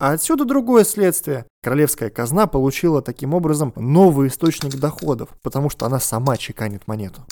А 0.00 0.12
отсюда 0.12 0.44
другое 0.44 0.84
следствие. 0.84 1.46
Королевская 1.62 2.08
казна 2.08 2.46
получила 2.46 3.02
таким 3.02 3.34
образом 3.34 3.72
новый 3.76 4.28
источник 4.28 4.76
доходов, 4.76 5.30
потому 5.42 5.70
что 5.70 5.86
она 5.86 5.98
сама 5.98 6.36
чеканит 6.36 6.86
монету. 6.86 7.26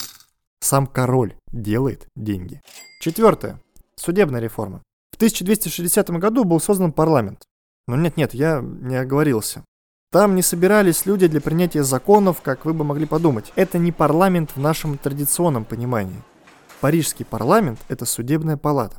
Сам 0.61 0.87
король 0.87 1.37
делает 1.53 2.09
деньги. 2.17 2.61
Четвертое. 3.01 3.61
Судебная 3.95 4.41
реформа. 4.41 4.83
В 5.13 5.17
1260 5.17 6.11
году 6.11 6.45
был 6.45 6.61
создан 6.61 6.93
парламент. 6.93 7.45
Но 7.87 7.97
нет-нет, 7.97 8.35
я 8.35 8.61
не 8.61 8.97
оговорился. 8.97 9.65
Там 10.13 10.35
не 10.35 10.43
собирались 10.43 11.05
люди 11.05 11.27
для 11.27 11.41
принятия 11.41 11.83
законов, 11.83 12.41
как 12.41 12.65
вы 12.65 12.73
бы 12.73 12.85
могли 12.85 13.07
подумать. 13.07 13.53
Это 13.57 13.79
не 13.79 13.93
парламент 13.93 14.53
в 14.55 14.61
нашем 14.61 14.99
традиционном 14.99 15.65
понимании. 15.65 16.23
Парижский 16.81 17.25
парламент– 17.25 17.81
это 17.89 18.05
судебная 18.05 18.57
палата. 18.57 18.97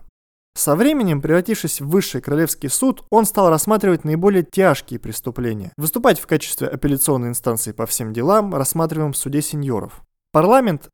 Со 0.56 0.76
временем, 0.76 1.22
превратившись 1.22 1.82
в 1.82 1.88
высший 1.88 2.20
королевский 2.20 2.70
суд, 2.70 3.06
он 3.12 3.26
стал 3.26 3.50
рассматривать 3.50 4.04
наиболее 4.04 4.44
тяжкие 4.44 5.00
преступления, 5.00 5.72
выступать 5.78 6.20
в 6.20 6.26
качестве 6.26 6.68
апелляционной 6.68 7.30
инстанции 7.30 7.72
по 7.72 7.86
всем 7.86 8.12
делам, 8.12 8.56
рассматриваемым 8.56 9.14
в 9.14 9.18
суде 9.18 9.44
сеньоров. 9.44 10.02
Парламент 10.32 10.90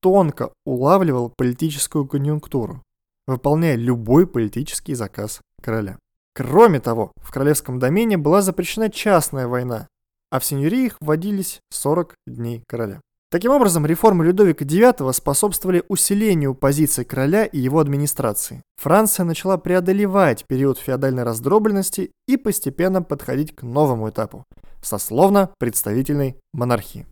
тонко 0.00 0.52
улавливал 0.64 1.32
политическую 1.36 2.06
конъюнктуру, 2.06 2.80
выполняя 3.26 3.74
любой 3.74 4.26
политический 4.26 4.94
заказ 4.94 5.40
короля. 5.60 5.98
Кроме 6.38 6.78
того, 6.78 7.10
в 7.16 7.32
королевском 7.32 7.80
домене 7.80 8.16
была 8.16 8.42
запрещена 8.42 8.90
частная 8.90 9.48
война, 9.48 9.88
а 10.30 10.38
в 10.38 10.44
сеньориях 10.44 10.96
вводились 11.00 11.58
40 11.70 12.14
дней 12.28 12.62
короля. 12.68 13.00
Таким 13.28 13.50
образом, 13.50 13.84
реформы 13.84 14.24
Людовика 14.24 14.64
IX 14.64 15.12
способствовали 15.12 15.82
усилению 15.88 16.54
позиций 16.54 17.04
короля 17.04 17.44
и 17.44 17.58
его 17.58 17.80
администрации. 17.80 18.62
Франция 18.76 19.24
начала 19.24 19.56
преодолевать 19.58 20.44
период 20.46 20.78
феодальной 20.78 21.24
раздробленности 21.24 22.12
и 22.28 22.36
постепенно 22.36 23.02
подходить 23.02 23.56
к 23.56 23.64
новому 23.64 24.08
этапу– 24.08 24.44
сословно-представительной 24.80 26.36
монархии. 26.52 27.08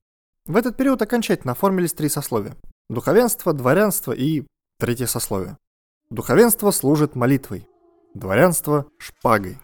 В 0.46 0.56
этот 0.56 0.76
период 0.76 1.02
окончательно 1.02 1.54
оформились 1.54 1.94
три 1.94 2.08
сословия– 2.08 2.54
духовенство, 2.88 3.52
дворянство 3.52 4.12
и 4.12 4.44
третье 4.78 5.06
сословие. 5.06 5.56
Духовенство 6.10 6.70
служит 6.70 7.16
молитвой, 7.16 7.66
дворянство– 8.18 8.86
шпагой, 8.98 9.58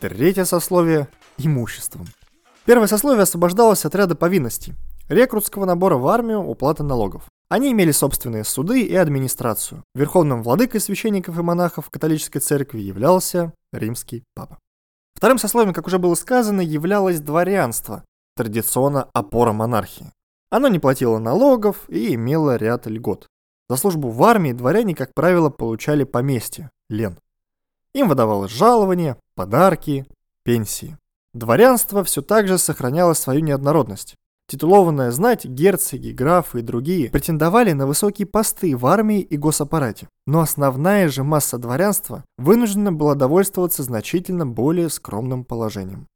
третье 0.00 0.44
сословие– 0.44 1.08
имуществом. 1.38 2.06
Первое 2.64 2.86
сословие 2.86 3.22
освобождалось 3.22 3.84
от 3.84 3.94
ряда 3.94 4.14
повинностей– 4.14 4.74
рекрутского 5.08 5.64
набора 5.64 5.96
в 5.96 6.06
армию, 6.06 6.40
уплаты 6.40 6.82
налогов. 6.82 7.24
Они 7.48 7.72
имели 7.72 7.90
собственные 7.92 8.44
суды 8.44 8.82
и 8.82 8.94
администрацию. 8.94 9.84
Верховным 9.94 10.42
владыкой 10.42 10.80
священников 10.80 11.38
и 11.38 11.42
монахов 11.42 11.90
католической 11.90 12.40
церкви 12.40 12.80
являлся 12.80 13.52
римский 13.72 14.24
папа. 14.34 14.58
Вторым 15.14 15.38
сословием, 15.38 15.74
как 15.74 15.86
уже 15.86 15.98
было 15.98 16.14
сказано, 16.14 16.60
являлось 16.60 17.20
дворянство, 17.20 18.04
традиционно 18.36 19.08
опора 19.12 19.52
монархии. 19.52 20.10
Оно 20.50 20.68
не 20.68 20.78
платило 20.78 21.18
налогов 21.18 21.88
и 21.88 22.14
имело 22.14 22.56
ряд 22.56 22.86
льгот. 22.86 23.26
За 23.68 23.76
службу 23.76 24.10
в 24.10 24.22
армии 24.24 24.52
дворяне, 24.52 24.94
как 24.94 25.14
правило, 25.14 25.50
получали 25.50 26.04
поместье, 26.04 26.70
лен. 26.88 27.18
Им 27.94 28.08
выдавалось 28.08 28.50
жалование, 28.50 29.16
подарки, 29.34 30.06
пенсии. 30.42 30.98
Дворянство 31.32 32.04
все 32.04 32.22
так 32.22 32.48
же 32.48 32.58
сохраняло 32.58 33.14
свою 33.14 33.40
неоднородность. 33.40 34.14
Титулованная 34.46 35.10
знать, 35.10 35.46
герцоги, 35.46 36.10
графы 36.10 36.58
и 36.58 36.62
другие 36.62 37.08
претендовали 37.08 37.72
на 37.72 37.86
высокие 37.86 38.26
посты 38.26 38.76
в 38.76 38.84
армии 38.84 39.20
и 39.20 39.38
госаппарате. 39.38 40.08
Но 40.26 40.40
основная 40.40 41.08
же 41.08 41.24
масса 41.24 41.56
дворянства 41.56 42.24
вынуждена 42.36 42.92
была 42.92 43.14
довольствоваться 43.14 43.82
значительно 43.82 44.46
более 44.46 44.90
скромным 44.90 45.44
положением. 45.44 46.06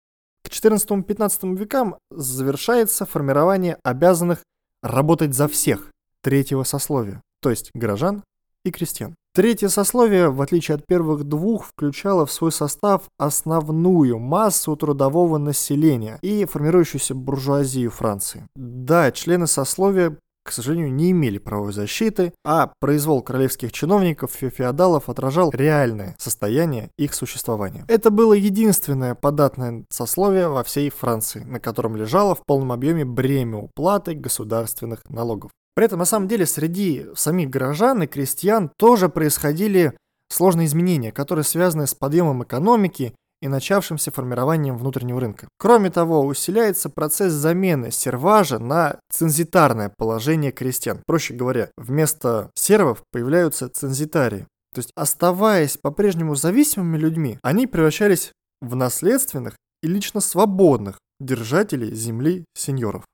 К 0.45 0.51
XIV-XV 0.51 1.57
векам 1.57 1.97
завершается 2.11 3.07
формирование 3.07 3.79
обязанных 3.83 4.43
работать 4.83 5.35
за 5.35 5.49
всех 5.49 5.91
третьего 6.23 6.65
сословия, 6.65 7.23
то 7.41 7.51
есть 7.51 7.71
горожан 7.75 8.23
и 8.65 8.71
крестьян. 8.71 9.15
Третье 9.39 9.69
сословие, 9.69 10.31
в 10.31 10.43
отличие 10.43 10.75
от 10.75 10.85
первых 10.85 11.23
двух, 11.23 11.67
включало 11.67 12.27
в 12.27 12.33
свой 12.33 12.51
состав 12.51 13.03
основную 13.19 14.19
массу 14.19 14.75
трудового 14.75 15.39
населения 15.39 16.19
и 16.23 16.45
формирующуюся 16.45 17.15
буржуазию 17.15 17.93
Франции. 17.93 18.49
Да, 18.57 19.13
члены 19.13 19.47
сословия 19.47 20.19
к 20.43 20.51
сожалению, 20.51 20.91
не 20.91 21.11
имели 21.11 21.37
правовой 21.37 21.75
защиты, 21.75 22.33
а 22.43 22.73
произвол 22.81 23.21
королевских 23.21 23.71
чиновников 23.71 24.43
и 24.43 24.49
феодалов 24.49 25.11
отражал 25.11 25.51
реальное 25.53 26.17
состояние 26.19 26.91
их 26.97 27.13
существования. 27.13 27.85
Это 27.87 28.11
было 28.11 28.33
единственное 28.33 29.15
податное 29.15 29.85
сословие 29.91 30.49
во 30.49 30.65
всей 30.65 30.89
Франции, 30.89 31.41
на 31.41 31.61
котором 31.61 31.97
лежало 31.97 32.35
в 32.35 32.43
полном 32.47 32.73
объеме 32.73 33.05
бремя 33.05 33.59
уплаты 33.59 34.15
государственных 34.15 35.01
налогов. 35.11 35.51
При 35.79 35.85
этом, 35.85 36.01
на 36.01 36.07
самом 36.07 36.27
деле, 36.27 36.45
среди 36.45 37.07
самих 37.15 37.51
горожан 37.51 38.03
и 38.03 38.09
крестьян 38.09 38.69
тоже 38.79 39.09
происходили 39.09 39.97
сложные 40.29 40.67
изменения, 40.67 41.13
которые 41.13 41.45
связаны 41.45 41.87
с 41.87 41.95
подъемом 41.95 42.43
экономики 42.43 43.15
и 43.41 43.47
начавшимся 43.47 44.11
формированием 44.11 44.77
внутреннего 44.77 45.21
рынка. 45.21 45.47
Кроме 45.57 45.91
того, 45.91 46.27
усиляется 46.27 46.91
процесс 46.91 47.33
замены 47.33 47.93
серважа 47.93 48.59
на 48.59 48.99
цензитарное 49.13 49.93
положение 49.97 50.51
крестьян. 50.51 51.01
Проще 51.07 51.35
говоря, 51.35 51.71
вместо 51.77 52.51
сервов 52.57 53.05
появляются 53.13 53.69
цензитарии. 53.69 54.49
То 54.75 54.81
есть, 54.81 54.91
оставаясь 54.97 55.77
по-прежнему 55.77 56.35
зависимыми 56.35 56.97
людьми, 56.97 57.39
они 57.45 57.69
превращались 57.69 58.33
в 58.61 58.75
наследственных 58.75 59.55
и 59.85 59.87
лично 59.87 60.19
свободных 60.19 60.99
держателей 61.21 61.95
земли 61.95 62.45
сеньоров. 62.57 63.05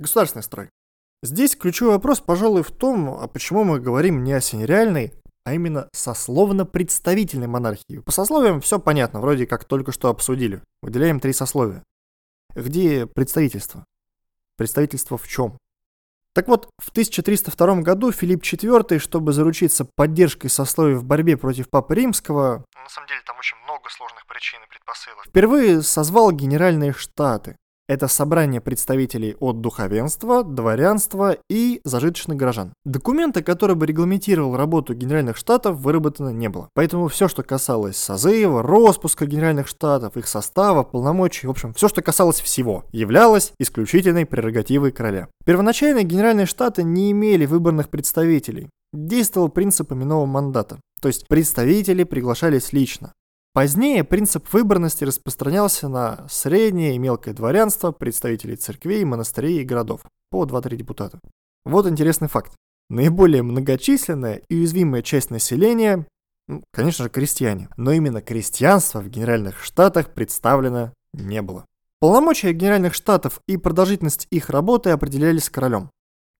Государственный 0.00 0.42
строй. 0.42 0.70
Здесь 1.24 1.56
ключевой 1.56 1.94
вопрос, 1.94 2.20
пожалуй, 2.20 2.62
в 2.62 2.70
том, 2.70 3.08
а 3.08 3.26
почему 3.28 3.64
мы 3.64 3.80
говорим 3.80 4.24
не 4.24 4.34
о 4.34 4.42
синереальной, 4.42 5.14
а 5.46 5.54
именно 5.54 5.88
сословно-представительной 5.94 7.46
монархии. 7.46 8.00
По 8.00 8.12
сословиям 8.12 8.60
все 8.60 8.78
понятно, 8.78 9.20
вроде 9.20 9.46
как 9.46 9.64
только 9.64 9.90
что 9.90 10.10
обсудили. 10.10 10.60
Выделяем 10.82 11.20
три 11.20 11.32
сословия. 11.32 11.82
Где 12.54 13.06
представительство? 13.06 13.86
Представительство 14.58 15.16
в 15.16 15.26
чем? 15.26 15.56
Так 16.34 16.46
вот, 16.46 16.68
в 16.78 16.90
1302 16.90 17.76
году 17.80 18.12
Филипп 18.12 18.42
IV, 18.42 18.98
чтобы 18.98 19.32
заручиться 19.32 19.86
поддержкой 19.96 20.48
сословий 20.48 20.96
в 20.96 21.04
борьбе 21.04 21.38
против 21.38 21.70
Папы 21.70 21.94
Римского, 21.94 22.66
на 22.76 22.88
самом 22.90 23.08
деле 23.08 23.22
там 23.24 23.38
очень 23.38 23.56
много 23.64 23.88
сложных 23.88 24.26
причин 24.26 24.60
и 24.62 24.68
предпосылок, 24.68 25.24
впервые 25.24 25.80
созвал 25.80 26.32
Генеральные 26.32 26.92
Штаты, 26.92 27.56
это 27.88 28.08
собрание 28.08 28.60
представителей 28.60 29.36
от 29.40 29.60
духовенства, 29.60 30.42
дворянства 30.42 31.36
и 31.50 31.80
зажиточных 31.84 32.36
горожан. 32.36 32.72
Документа, 32.84 33.42
который 33.42 33.76
бы 33.76 33.86
регламентировал 33.86 34.56
работу 34.56 34.94
Генеральных 34.94 35.36
Штатов, 35.36 35.76
выработано 35.76 36.30
не 36.30 36.48
было. 36.48 36.68
Поэтому 36.74 37.08
все, 37.08 37.28
что 37.28 37.42
касалось 37.42 37.96
созыва, 37.96 38.62
распуска 38.62 39.26
Генеральных 39.26 39.68
Штатов, 39.68 40.16
их 40.16 40.26
состава, 40.26 40.82
полномочий, 40.82 41.46
в 41.46 41.50
общем, 41.50 41.74
все, 41.74 41.88
что 41.88 42.02
касалось 42.02 42.40
всего, 42.40 42.84
являлось 42.92 43.52
исключительной 43.58 44.26
прерогативой 44.26 44.92
короля. 44.92 45.28
Первоначально 45.44 46.02
Генеральные 46.02 46.46
Штаты 46.46 46.82
не 46.82 47.10
имели 47.12 47.46
выборных 47.46 47.90
представителей. 47.90 48.70
Действовал 48.92 49.48
принцип 49.48 49.92
именного 49.92 50.24
мандата. 50.24 50.78
То 51.00 51.08
есть 51.08 51.26
представители 51.28 52.04
приглашались 52.04 52.72
лично. 52.72 53.12
Позднее 53.54 54.02
принцип 54.02 54.52
выборности 54.52 55.04
распространялся 55.04 55.86
на 55.86 56.26
среднее 56.28 56.96
и 56.96 56.98
мелкое 56.98 57.34
дворянство, 57.34 57.92
представителей 57.92 58.56
церквей, 58.56 59.04
монастырей 59.04 59.60
и 59.60 59.64
городов, 59.64 60.00
по 60.28 60.44
2-3 60.44 60.74
депутата. 60.74 61.20
Вот 61.64 61.86
интересный 61.86 62.26
факт. 62.26 62.52
Наиболее 62.90 63.44
многочисленная 63.44 64.42
и 64.48 64.56
уязвимая 64.56 65.02
часть 65.02 65.30
населения, 65.30 66.04
ну, 66.48 66.64
конечно 66.72 67.04
же, 67.04 67.10
крестьяне, 67.10 67.68
но 67.76 67.92
именно 67.92 68.20
крестьянство 68.20 68.98
в 68.98 69.08
Генеральных 69.08 69.62
Штатах 69.62 70.14
представлено 70.14 70.92
не 71.12 71.40
было. 71.40 71.64
Полномочия 72.00 72.52
Генеральных 72.52 72.92
Штатов 72.92 73.38
и 73.46 73.56
продолжительность 73.56 74.26
их 74.32 74.50
работы 74.50 74.90
определялись 74.90 75.48
королем. 75.48 75.90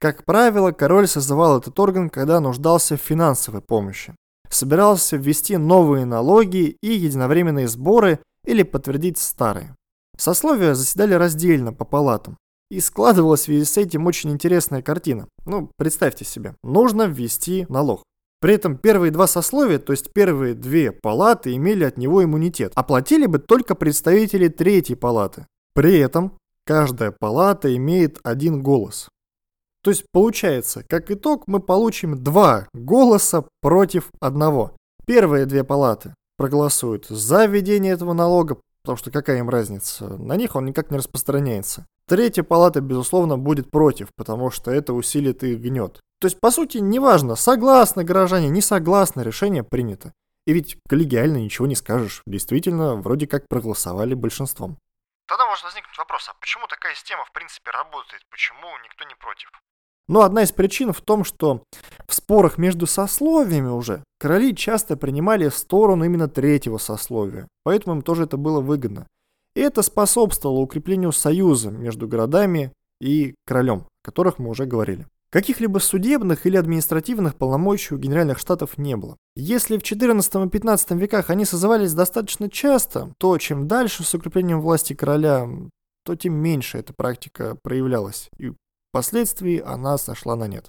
Как 0.00 0.25
правило, 0.25 0.73
король 0.73 1.06
созывал 1.06 1.61
этот 1.61 1.78
орган, 1.78 2.11
когда 2.11 2.40
нуждался 2.40 2.97
в 2.97 3.00
финансовой 3.00 3.62
помощи 3.62 4.16
собирался 4.54 5.16
ввести 5.16 5.56
новые 5.56 6.04
налоги 6.04 6.76
и 6.82 6.92
единовременные 6.92 7.68
сборы 7.68 8.20
или 8.44 8.62
подтвердить 8.62 9.18
старые. 9.18 9.75
Сословия 10.16 10.75
заседали 10.75 11.14
раздельно 11.14 11.73
по 11.73 11.84
палатам. 11.84 12.37
И 12.70 12.80
складывалась 12.80 13.42
в 13.42 13.44
связи 13.44 13.64
с 13.64 13.76
этим 13.76 14.06
очень 14.06 14.30
интересная 14.30 14.82
картина. 14.82 15.28
Ну, 15.44 15.70
представьте 15.76 16.25
себе, 16.25 16.56
нужно 16.62 17.02
ввести 17.04 17.66
налог. 17.68 18.02
При 18.40 18.54
этом 18.54 18.76
первые 18.76 19.11
два 19.11 19.26
сословия, 19.26 19.78
то 19.78 19.92
есть 19.92 20.12
первые 20.12 20.54
две 20.54 20.92
палаты, 20.92 21.54
имели 21.54 21.84
от 21.84 21.99
него 21.99 22.25
иммунитет. 22.25 22.73
Оплатили 22.75 23.26
бы 23.26 23.38
только 23.38 23.75
представители 23.75 24.49
третьей 24.49 24.96
палаты. 24.96 25.46
При 25.75 25.99
этом 25.99 26.37
каждая 26.66 27.11
палата 27.11 27.75
имеет 27.75 28.18
один 28.23 28.62
голос. 28.62 29.08
То 29.84 29.90
есть 29.90 30.06
получается, 30.10 30.82
как 30.82 31.10
итог, 31.10 31.44
мы 31.46 31.60
получим 31.60 32.24
два 32.24 32.66
голоса 32.72 33.44
против 33.60 34.08
одного. 34.18 34.74
Первые 35.06 35.44
две 35.44 35.62
палаты 35.62 36.14
проголосуют 36.38 37.04
за 37.06 37.44
введение 37.44 37.92
этого 37.92 38.14
налога, 38.14 38.56
потому 38.82 38.96
что 38.96 39.10
какая 39.10 39.40
им 39.40 39.50
разница, 39.50 40.08
на 40.16 40.36
них 40.36 40.56
он 40.56 40.64
никак 40.64 40.90
не 40.90 40.96
распространяется. 40.96 41.84
Третья 42.08 42.42
палата, 42.42 42.80
безусловно, 42.80 43.36
будет 43.36 43.70
против, 43.70 44.08
потому 44.16 44.50
что 44.50 44.70
это 44.70 44.94
усилит 44.94 45.44
их 45.44 45.60
гнет. 45.60 46.00
То 46.18 46.28
есть, 46.28 46.40
по 46.40 46.50
сути, 46.50 46.78
неважно, 46.78 47.36
согласны 47.36 48.04
горожане, 48.04 48.48
не 48.48 48.62
согласны, 48.62 49.20
решение 49.20 49.64
принято. 49.64 50.14
И 50.46 50.54
ведь 50.54 50.78
коллегиально 50.88 51.36
ничего 51.36 51.66
не 51.66 51.74
скажешь. 51.74 52.22
Действительно, 52.26 52.96
вроде 52.96 53.26
как 53.26 53.48
проголосовали 53.48 54.14
большинством. 54.14 54.78
Тогда 55.26 55.46
может 55.46 55.64
возникнуть 55.64 55.98
вопрос, 55.98 56.26
а 56.30 56.34
почему 56.40 56.66
такая 56.68 56.94
система 56.94 57.24
в 57.26 57.32
принципе 57.32 57.70
работает? 57.70 58.22
Почему 58.30 58.68
никто 58.82 59.04
не 59.04 59.14
против? 59.14 59.50
Но 60.08 60.23
одна 60.23 60.42
из 60.42 60.52
причин 60.52 60.92
в 60.92 61.00
том, 61.00 61.25
что 61.25 61.62
в 62.06 62.14
спорах 62.14 62.58
между 62.58 62.87
сословиями 62.87 63.68
уже 63.68 64.02
короли 64.18 64.54
часто 64.54 64.96
принимали 64.96 65.49
сторону 65.49 66.04
именно 66.04 66.28
третьего 66.28 66.78
сословия, 66.78 67.49
поэтому 67.62 67.96
им 67.96 68.02
тоже 68.02 68.25
это 68.25 68.37
было 68.37 68.61
выгодно. 68.61 69.06
И 69.54 69.61
это 69.61 69.82
способствовало 69.82 70.61
укреплению 70.61 71.12
союза 71.12 71.70
между 71.70 72.08
городами 72.08 72.73
и 73.00 73.34
королем, 73.46 73.87
о 74.02 74.06
которых 74.06 74.38
мы 74.38 74.50
уже 74.50 74.66
говорили. 74.66 75.06
Каких-либо 75.30 75.78
судебных 75.78 76.46
или 76.46 76.56
административных 76.56 77.34
полномочий 77.34 77.94
у 77.94 77.99
генеральных 77.99 78.38
штатов 78.38 78.78
не 78.78 78.96
было. 78.96 79.16
Если 79.34 79.76
в 79.76 79.82
XIV 79.82 80.44
и 80.44 80.49
XV 80.49 80.96
веках 80.96 81.30
они 81.30 81.44
созывались 81.44 81.92
достаточно 81.92 82.49
часто, 82.49 83.12
то 83.18 83.37
чем 83.38 83.66
дальше 83.66 84.04
с 84.04 84.14
укреплением 84.14 84.61
власти 84.61 84.92
короля, 84.92 85.49
то 86.04 86.14
тем 86.14 86.34
меньше 86.34 86.78
эта 86.78 86.92
практика 86.92 87.56
проявлялась, 87.62 88.28
и 88.38 88.52
впоследствии 88.94 89.60
она 89.60 89.98
сошла 89.98 90.36
на 90.36 90.46
нет. 90.46 90.68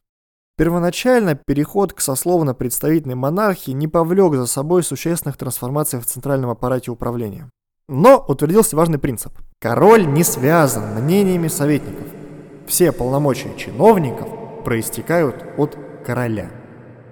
Первоначально 0.58 1.36
переход 1.36 1.94
к 1.94 2.00
сословно-представительной 2.00 3.14
монархии 3.14 3.70
не 3.70 3.88
повлек 3.88 4.34
за 4.34 4.48
собой 4.48 4.82
существенных 4.82 5.38
трансформаций 5.38 6.00
в 6.00 6.08
центральном 6.08 6.50
аппарате 6.50 6.90
управления. 6.90 7.48
Но 7.88 8.18
утвердился 8.28 8.76
важный 8.76 8.98
принцип. 8.98 9.32
Король 9.60 10.08
не 10.08 10.24
связан 10.24 10.96
мнениями 10.96 11.50
советников. 11.50 12.08
Все 12.66 12.92
полномочия 12.92 13.56
чиновников 13.58 14.28
проистекают 14.64 15.46
от 15.60 15.78
короля. 16.04 16.50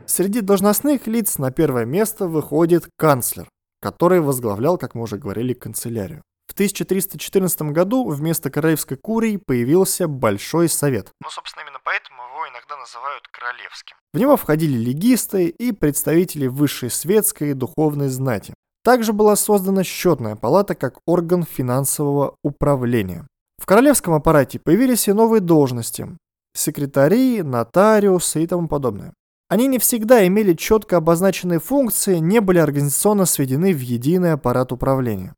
Среди 0.08 0.42
должностных 0.42 1.06
лиц 1.06 1.38
на 1.38 1.52
первое 1.52 1.86
место 1.86 2.28
выходит 2.28 2.88
канцлер, 2.98 3.48
который 3.84 4.20
возглавлял, 4.20 4.80
как 4.80 4.96
мы 4.96 5.04
уже 5.04 5.20
говорили, 5.20 5.54
канцелярию. 5.54 6.24
В 6.48 6.54
1314 6.54 7.62
году 7.74 8.08
вместо 8.10 8.50
королевской 8.50 8.98
курии 8.98 9.38
появился 9.38 10.08
Большой 10.08 10.70
Совет. 10.70 11.10
Ну, 11.22 11.30
собственно, 11.30 11.64
именно 11.64 11.80
поэтому 11.84 12.22
его 12.22 12.48
иногда 12.48 12.78
называют 12.78 13.28
королевским. 13.30 13.96
В 14.14 14.18
него 14.20 14.38
входили 14.38 14.78
легисты 14.78 15.48
и 15.48 15.72
представители 15.72 16.48
высшей 16.48 16.90
светской 16.90 17.52
и 17.52 17.54
духовной 17.54 18.10
знати. 18.10 18.54
Также 18.84 19.14
была 19.14 19.36
создана 19.36 19.84
счетная 19.84 20.36
палата 20.36 20.76
как 20.76 21.00
орган 21.06 21.44
финансового 21.44 22.36
управления. 22.44 23.26
В 23.58 23.66
королевском 23.66 24.14
аппарате 24.14 24.60
появились 24.60 25.08
и 25.08 25.14
новые 25.14 25.40
должности– 25.40 26.08
секретари, 26.54 27.42
нотариусы 27.42 28.44
и 28.44 28.48
тому 28.48 28.68
подобное. 28.68 29.14
Они 29.48 29.68
не 29.68 29.80
всегда 29.80 30.28
имели 30.28 30.54
четко 30.54 30.98
обозначенные 30.98 31.60
функции, 31.60 32.18
не 32.18 32.42
были 32.42 32.58
организационно 32.58 33.26
сведены 33.26 33.74
в 33.74 33.80
единый 33.80 34.34
аппарат 34.34 34.72
управления. 34.72 35.34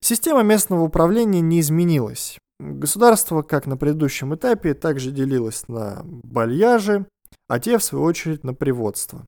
Система 0.00 0.42
местного 0.42 0.82
управления 0.82 1.40
не 1.40 1.60
изменилась. 1.60 2.38
Государство, 2.58 3.42
как 3.42 3.66
на 3.66 3.76
предыдущем 3.76 4.34
этапе, 4.34 4.74
также 4.74 5.10
делилось 5.10 5.68
на 5.68 6.02
бальяжи, 6.04 7.06
а 7.48 7.58
те, 7.58 7.78
в 7.78 7.84
свою 7.84 8.04
очередь, 8.04 8.44
на 8.44 8.54
приводство. 8.54 9.26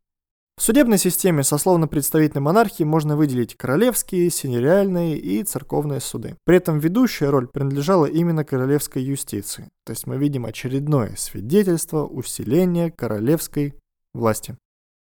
В 0.59 0.63
судебной 0.63 0.99
системе 0.99 1.45
сословно-представительной 1.45 2.43
монархии 2.43 2.83
можно 2.83 3.17
выделить 3.17 3.55
королевские, 3.57 4.29
синериальные 4.29 5.17
и 5.17 5.45
церковные 5.45 6.01
суды. 6.01 6.37
При 6.45 6.57
этом 6.57 6.81
ведущая 6.81 7.31
роль 7.31 7.47
принадлежала 7.47 8.07
именно 8.07 8.45
королевской 8.45 9.01
юстиции. 9.03 9.69
То 9.85 9.93
есть 9.93 10.09
мы 10.09 10.17
видим 10.17 10.47
очередное 10.47 11.15
свидетельство 11.17 12.05
усиления 12.07 12.91
королевской 12.91 13.77
власти. 14.13 14.57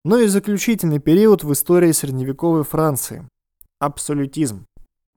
Но 0.06 0.20
и 0.20 0.28
заключительный 0.28 1.00
период 1.00 1.44
в 1.44 1.52
истории 1.52 1.92
средневековой 1.92 2.64
Франции– 2.64 3.28
абсолютизм. 3.80 4.66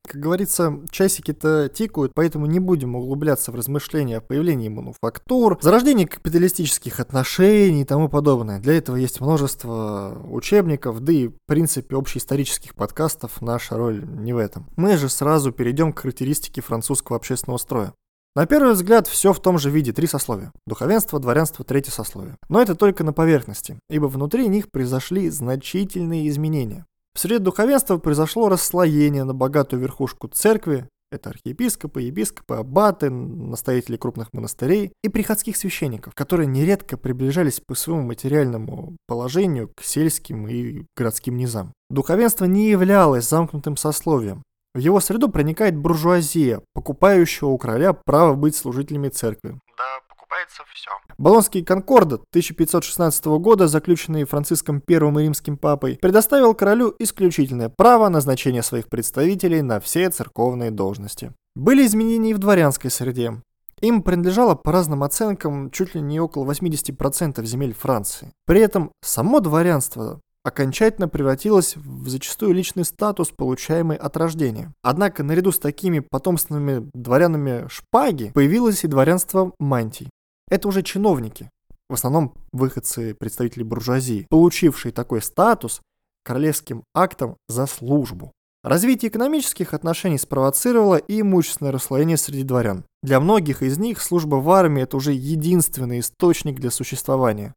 Как 0.06 0.20
говорится, 0.20 0.80
часики-то 0.90 1.68
тикают, 1.68 2.12
поэтому 2.14 2.46
не 2.46 2.60
будем 2.60 2.94
углубляться 2.94 3.50
в 3.50 3.54
размышления 3.54 4.18
о 4.18 4.20
появлении 4.20 4.68
мануфактур, 4.68 5.58
зарождении 5.60 6.04
капиталистических 6.04 7.00
отношений 7.00 7.82
и 7.82 7.84
тому 7.84 8.08
подобное. 8.08 8.60
Для 8.60 8.74
этого 8.74 8.96
есть 8.96 9.20
множество 9.20 10.16
учебников, 10.30 11.00
да 11.00 11.12
и 11.12 11.28
в 11.28 11.34
принципе 11.46 11.96
общеисторических 11.96 12.74
подкастов 12.74 13.40
наша 13.40 13.76
роль 13.76 14.04
не 14.04 14.32
в 14.32 14.38
этом. 14.38 14.66
Мы 14.76 14.96
же 14.98 15.08
сразу 15.08 15.52
перейдем 15.52 15.92
к 15.92 16.00
характеристике 16.00 16.60
французского 16.60 17.16
общественного 17.16 17.58
строя. 17.58 17.94
На 18.36 18.46
первый 18.46 18.72
взгляд, 18.72 19.06
все 19.06 19.32
в 19.32 19.40
том 19.40 19.58
же 19.58 19.70
виде, 19.70 19.92
три 19.92 20.08
сословия. 20.08 20.50
Духовенство, 20.66 21.20
дворянство, 21.20 21.64
третье 21.64 21.92
сословие. 21.92 22.36
Но 22.48 22.60
это 22.60 22.74
только 22.74 23.04
на 23.04 23.12
поверхности, 23.12 23.78
ибо 23.88 24.06
внутри 24.06 24.48
них 24.48 24.70
произошли 24.72 25.30
значительные 25.30 26.28
изменения. 26.28 26.84
В 27.14 27.20
среде 27.20 27.38
духовенства 27.38 27.98
произошло 27.98 28.48
расслоение 28.48 29.24
на 29.24 29.34
богатую 29.34 29.80
верхушку 29.80 30.28
церкви, 30.28 30.88
это 31.14 31.30
архиепископы, 31.30 32.02
епископы, 32.02 32.56
аббаты, 32.56 33.08
настоятели 33.08 33.96
крупных 33.96 34.32
монастырей 34.32 34.92
и 35.04 35.08
приходских 35.08 35.56
священников, 35.56 36.12
которые 36.14 36.48
нередко 36.48 36.96
приближались 36.96 37.60
по 37.60 37.76
своему 37.76 38.02
материальному 38.02 38.96
положению 39.06 39.70
к 39.76 39.82
сельским 39.82 40.48
и 40.48 40.86
городским 40.96 41.36
низам. 41.36 41.72
Духовенство 41.88 42.46
не 42.46 42.68
являлось 42.68 43.28
замкнутым 43.28 43.76
сословием. 43.76 44.42
В 44.74 44.78
его 44.78 44.98
среду 44.98 45.28
проникает 45.28 45.76
буржуазия, 45.76 46.62
покупающая 46.74 47.46
у 47.46 47.56
короля 47.58 47.92
право 47.92 48.34
быть 48.34 48.56
служителями 48.56 49.08
церкви. 49.08 49.50
Да, 49.78 50.00
покупается 50.34 50.62
все. 50.74 50.90
Болонский 51.18 51.64
конкордат 51.64 52.22
1516 52.30 53.24
года, 53.26 53.68
заключенный 53.68 54.24
Франциском 54.24 54.82
I 54.88 54.96
и 54.96 55.22
римским 55.22 55.56
папой, 55.56 55.98
предоставил 56.00 56.54
королю 56.54 56.94
исключительное 56.98 57.68
право 57.68 58.08
назначения 58.08 58.62
своих 58.62 58.88
представителей 58.88 59.62
на 59.62 59.80
все 59.80 60.10
церковные 60.10 60.70
должности. 60.70 61.32
Были 61.54 61.86
изменения 61.86 62.30
и 62.30 62.34
в 62.34 62.38
дворянской 62.38 62.90
среде. 62.90 63.40
Им 63.80 64.02
принадлежало 64.02 64.54
по 64.54 64.72
разным 64.72 65.02
оценкам 65.02 65.70
чуть 65.70 65.94
ли 65.94 66.00
не 66.00 66.20
около 66.20 66.50
80% 66.50 67.44
земель 67.44 67.74
Франции. 67.74 68.32
При 68.46 68.60
этом 68.60 68.92
само 69.02 69.40
дворянство 69.40 70.20
окончательно 70.44 71.08
превратилось 71.08 71.76
в 71.76 72.08
зачастую 72.08 72.52
личный 72.52 72.84
статус, 72.84 73.30
получаемый 73.30 73.96
от 73.96 74.16
рождения. 74.16 74.72
Однако 74.82 75.22
наряду 75.22 75.50
с 75.50 75.58
такими 75.58 76.00
потомственными 76.00 76.88
дворянами 76.92 77.66
шпаги 77.68 78.30
появилось 78.34 78.84
и 78.84 78.88
дворянство 78.88 79.52
мантий. 79.58 80.08
Это 80.48 80.68
уже 80.68 80.82
чиновники, 80.82 81.50
в 81.88 81.94
основном 81.94 82.34
выходцы, 82.52 83.14
представители 83.14 83.62
буржуазии, 83.62 84.26
получившие 84.28 84.92
такой 84.92 85.22
статус 85.22 85.80
королевским 86.22 86.84
актом 86.94 87.36
за 87.48 87.66
службу. 87.66 88.32
Развитие 88.62 89.10
экономических 89.10 89.74
отношений 89.74 90.16
спровоцировало 90.16 90.96
и 90.96 91.20
имущественное 91.20 91.72
расслоение 91.72 92.16
среди 92.16 92.44
дворян. 92.44 92.84
Для 93.02 93.20
многих 93.20 93.62
из 93.62 93.76
них 93.76 94.00
служба 94.00 94.36
в 94.36 94.50
армии– 94.50 94.82
это 94.84 94.96
уже 94.96 95.12
единственный 95.12 96.00
источник 96.00 96.58
для 96.60 96.70
существования. 96.70 97.54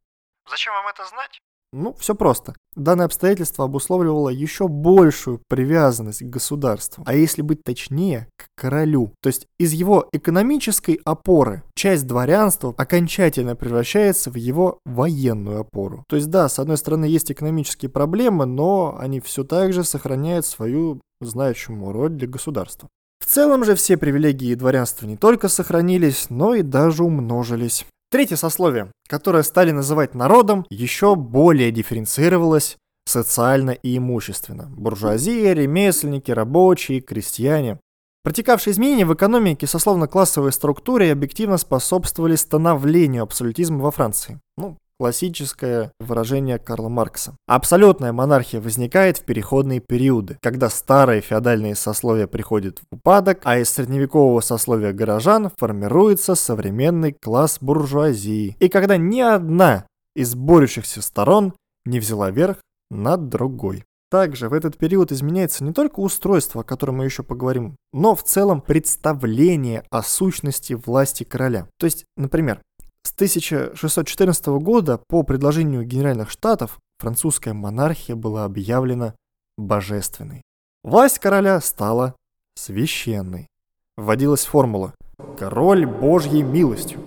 Зачем 0.50 0.74
вам 0.74 0.86
это 0.88 1.06
знать? 1.06 1.40
Ну, 1.72 1.94
все 1.98 2.14
просто. 2.14 2.54
Данное 2.76 3.06
обстоятельство 3.06 3.66
обусловливало 3.66 4.30
еще 4.30 4.68
большую 4.68 5.42
привязанность 5.48 6.22
к 6.22 6.30
государству, 6.30 7.02
а 7.06 7.14
если 7.14 7.42
быть 7.42 7.62
точнее, 7.62 8.28
к 8.38 8.46
королю. 8.56 9.12
То 9.20 9.28
есть 9.28 9.46
из 9.58 9.72
его 9.72 10.08
экономической 10.12 10.98
опоры 11.04 11.62
часть 11.74 12.06
дворянства 12.06 12.74
окончательно 12.76 13.54
превращается 13.54 14.30
в 14.30 14.36
его 14.36 14.78
военную 14.86 15.60
опору. 15.60 16.04
То 16.08 16.16
есть 16.16 16.30
да, 16.30 16.48
с 16.48 16.58
одной 16.58 16.78
стороны 16.78 17.04
есть 17.04 17.30
экономические 17.30 17.90
проблемы, 17.90 18.46
но 18.46 18.96
они 18.98 19.20
все 19.20 19.44
так 19.44 19.72
же 19.74 19.84
сохраняют 19.84 20.46
свою 20.46 21.02
значимую 21.20 21.92
роль 21.92 22.10
для 22.10 22.28
государства. 22.28 22.88
В 23.18 23.26
целом 23.26 23.64
же 23.64 23.74
все 23.74 23.98
привилегии 23.98 24.54
дворянства 24.54 25.04
не 25.04 25.16
только 25.16 25.48
сохранились, 25.48 26.30
но 26.30 26.54
и 26.54 26.62
даже 26.62 27.04
умножились. 27.04 27.84
Третье 28.10 28.36
сословие, 28.36 28.90
которое 29.06 29.42
стали 29.42 29.70
называть 29.70 30.14
народом, 30.14 30.64
еще 30.70 31.14
более 31.14 31.70
дифференцировалось 31.70 32.78
социально 33.04 33.72
и 33.72 33.98
имущественно. 33.98 34.64
Буржуазия, 34.70 35.52
ремесленники, 35.52 36.30
рабочие, 36.30 37.00
крестьяне. 37.00 37.78
Протекавшие 38.24 38.72
изменения 38.72 39.04
в 39.04 39.14
экономике 39.14 39.66
сословно-классовой 39.66 40.52
структуре 40.52 41.12
объективно 41.12 41.58
способствовали 41.58 42.36
становлению 42.36 43.24
абсолютизма 43.24 43.78
во 43.78 43.90
Франции. 43.90 44.40
Ну, 44.56 44.78
Классическое 45.00 45.92
выражение 46.00 46.58
Карла 46.58 46.88
Маркса. 46.88 47.36
Абсолютная 47.46 48.12
монархия 48.12 48.60
возникает 48.60 49.18
в 49.18 49.24
переходные 49.24 49.78
периоды, 49.78 50.38
когда 50.42 50.68
старые 50.68 51.20
феодальные 51.20 51.76
сословия 51.76 52.26
приходят 52.26 52.80
в 52.80 52.96
упадок, 52.96 53.42
а 53.44 53.58
из 53.58 53.70
средневекового 53.70 54.40
сословия 54.40 54.92
горожан 54.92 55.52
формируется 55.56 56.34
современный 56.34 57.12
класс 57.12 57.58
буржуазии, 57.60 58.56
и 58.58 58.68
когда 58.68 58.96
ни 58.96 59.20
одна 59.20 59.86
из 60.16 60.34
борющихся 60.34 61.00
сторон 61.00 61.54
не 61.84 62.00
взяла 62.00 62.32
верх 62.32 62.58
над 62.90 63.28
другой. 63.28 63.84
Также 64.10 64.48
в 64.48 64.52
этот 64.52 64.78
период 64.78 65.12
изменяется 65.12 65.62
не 65.62 65.72
только 65.72 66.00
устройство, 66.00 66.62
о 66.62 66.64
котором 66.64 66.96
мы 66.96 67.04
еще 67.04 67.22
поговорим, 67.22 67.76
но 67.92 68.16
в 68.16 68.24
целом 68.24 68.60
представление 68.62 69.84
о 69.90 70.02
сущности 70.02 70.72
власти 70.72 71.22
короля. 71.22 71.68
То 71.78 71.84
есть, 71.84 72.04
например, 72.16 72.60
с 73.02 73.12
1614 73.12 74.46
года 74.46 75.00
по 75.08 75.22
предложению 75.22 75.84
Генеральных 75.84 76.30
Штатов 76.30 76.78
французская 76.98 77.52
монархия 77.52 78.16
была 78.16 78.44
объявлена 78.44 79.14
божественной. 79.56 80.42
Власть 80.84 81.18
короля 81.18 81.60
стала 81.60 82.14
священной. 82.54 83.48
Вводилась 83.96 84.44
формула 84.44 84.94
«король 85.36 85.86
Божьей 85.86 86.42
милостью». 86.42 87.00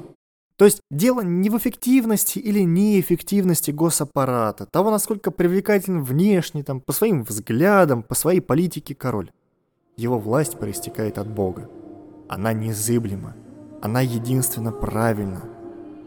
То 0.58 0.66
есть 0.66 0.82
дело 0.92 1.22
не 1.22 1.50
в 1.50 1.58
эффективности 1.58 2.38
или 2.38 2.60
неэффективности 2.60 3.72
госаппарата, 3.72 4.68
того, 4.68 4.92
насколько 4.92 5.32
привлекателен 5.32 6.04
внешне, 6.04 6.64
там, 6.64 6.82
по 6.82 6.94
своим 6.94 7.24
взглядам, 7.24 8.04
по 8.04 8.14
своей 8.14 8.42
политике 8.42 8.94
король. 8.94 9.32
Его 9.98 10.20
власть 10.20 10.60
проистекает 10.60 11.18
от 11.18 11.28
Бога. 11.28 11.68
Она 12.30 12.54
незыблема. 12.54 13.36
Она 13.82 14.02
единственно 14.02 14.72
правильна. 14.72 15.42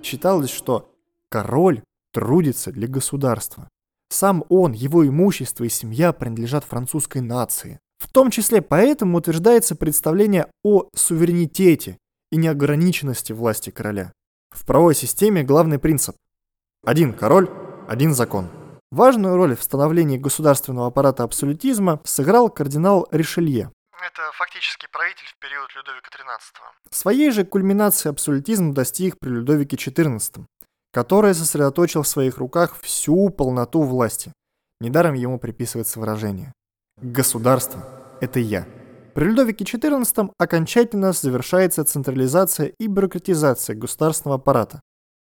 Считалось, 0.05 0.51
что 0.51 0.93
король 1.31 1.83
трудится 2.13 2.71
для 2.71 2.87
государства. 2.87 3.71
Сам 4.11 4.45
он, 4.51 4.73
его 4.73 5.07
имущество 5.09 5.65
и 5.65 5.71
семья 5.71 6.13
принадлежат 6.13 6.63
французской 6.63 7.23
нации. 7.23 7.81
В 7.97 8.13
том 8.13 8.31
числе 8.31 8.61
поэтому 8.61 9.17
утверждается 9.17 9.75
представление 9.75 10.47
о 10.63 10.89
суверенитете 10.95 11.97
и 12.31 12.37
неограниченности 12.37 13.33
власти 13.33 13.71
короля. 13.71 14.13
В 14.51 14.67
правовой 14.67 14.95
системе 14.95 15.43
главный 15.43 15.79
принцип– 15.79 16.15
один 16.85 17.15
король, 17.15 17.49
один 17.89 18.13
закон. 18.13 18.51
Важную 18.91 19.37
роль 19.37 19.57
в 19.57 19.63
становлении 19.63 20.19
государственного 20.19 20.89
аппарата 20.89 21.23
абсолютизма 21.23 22.01
сыграл 22.05 22.51
кардинал 22.51 23.09
Ришелье. 23.11 23.73
Это 24.07 24.21
фактически 24.35 24.87
правитель 24.93 25.25
в 25.27 25.39
период 25.39 25.75
Людовика 25.75 26.11
XIII. 26.11 26.61
Своей 26.91 27.31
же 27.31 27.45
кульминации 27.45 28.11
абсолютизм 28.11 28.75
достиг 28.75 29.19
при 29.19 29.31
Людовике 29.31 29.77
XIV, 29.77 30.45
который 30.93 31.35
сосредоточил 31.35 32.03
в 32.03 32.09
своих 32.09 32.37
руках 32.37 32.79
всю 32.83 33.31
полноту 33.31 33.83
власти. 33.83 34.31
Недаром 34.81 35.15
ему 35.15 35.39
приписывается 35.39 36.01
выражение 36.01 36.53
«Государство– 37.01 37.83
это 38.21 38.41
я». 38.41 38.67
При 39.15 39.25
Людовике 39.25 39.65
XIV 39.65 40.33
окончательно 40.37 41.13
завершается 41.13 41.83
централизация 41.83 42.75
и 42.79 42.87
бюрократизация 42.89 43.75
государственного 43.75 44.39
аппарата, 44.39 44.81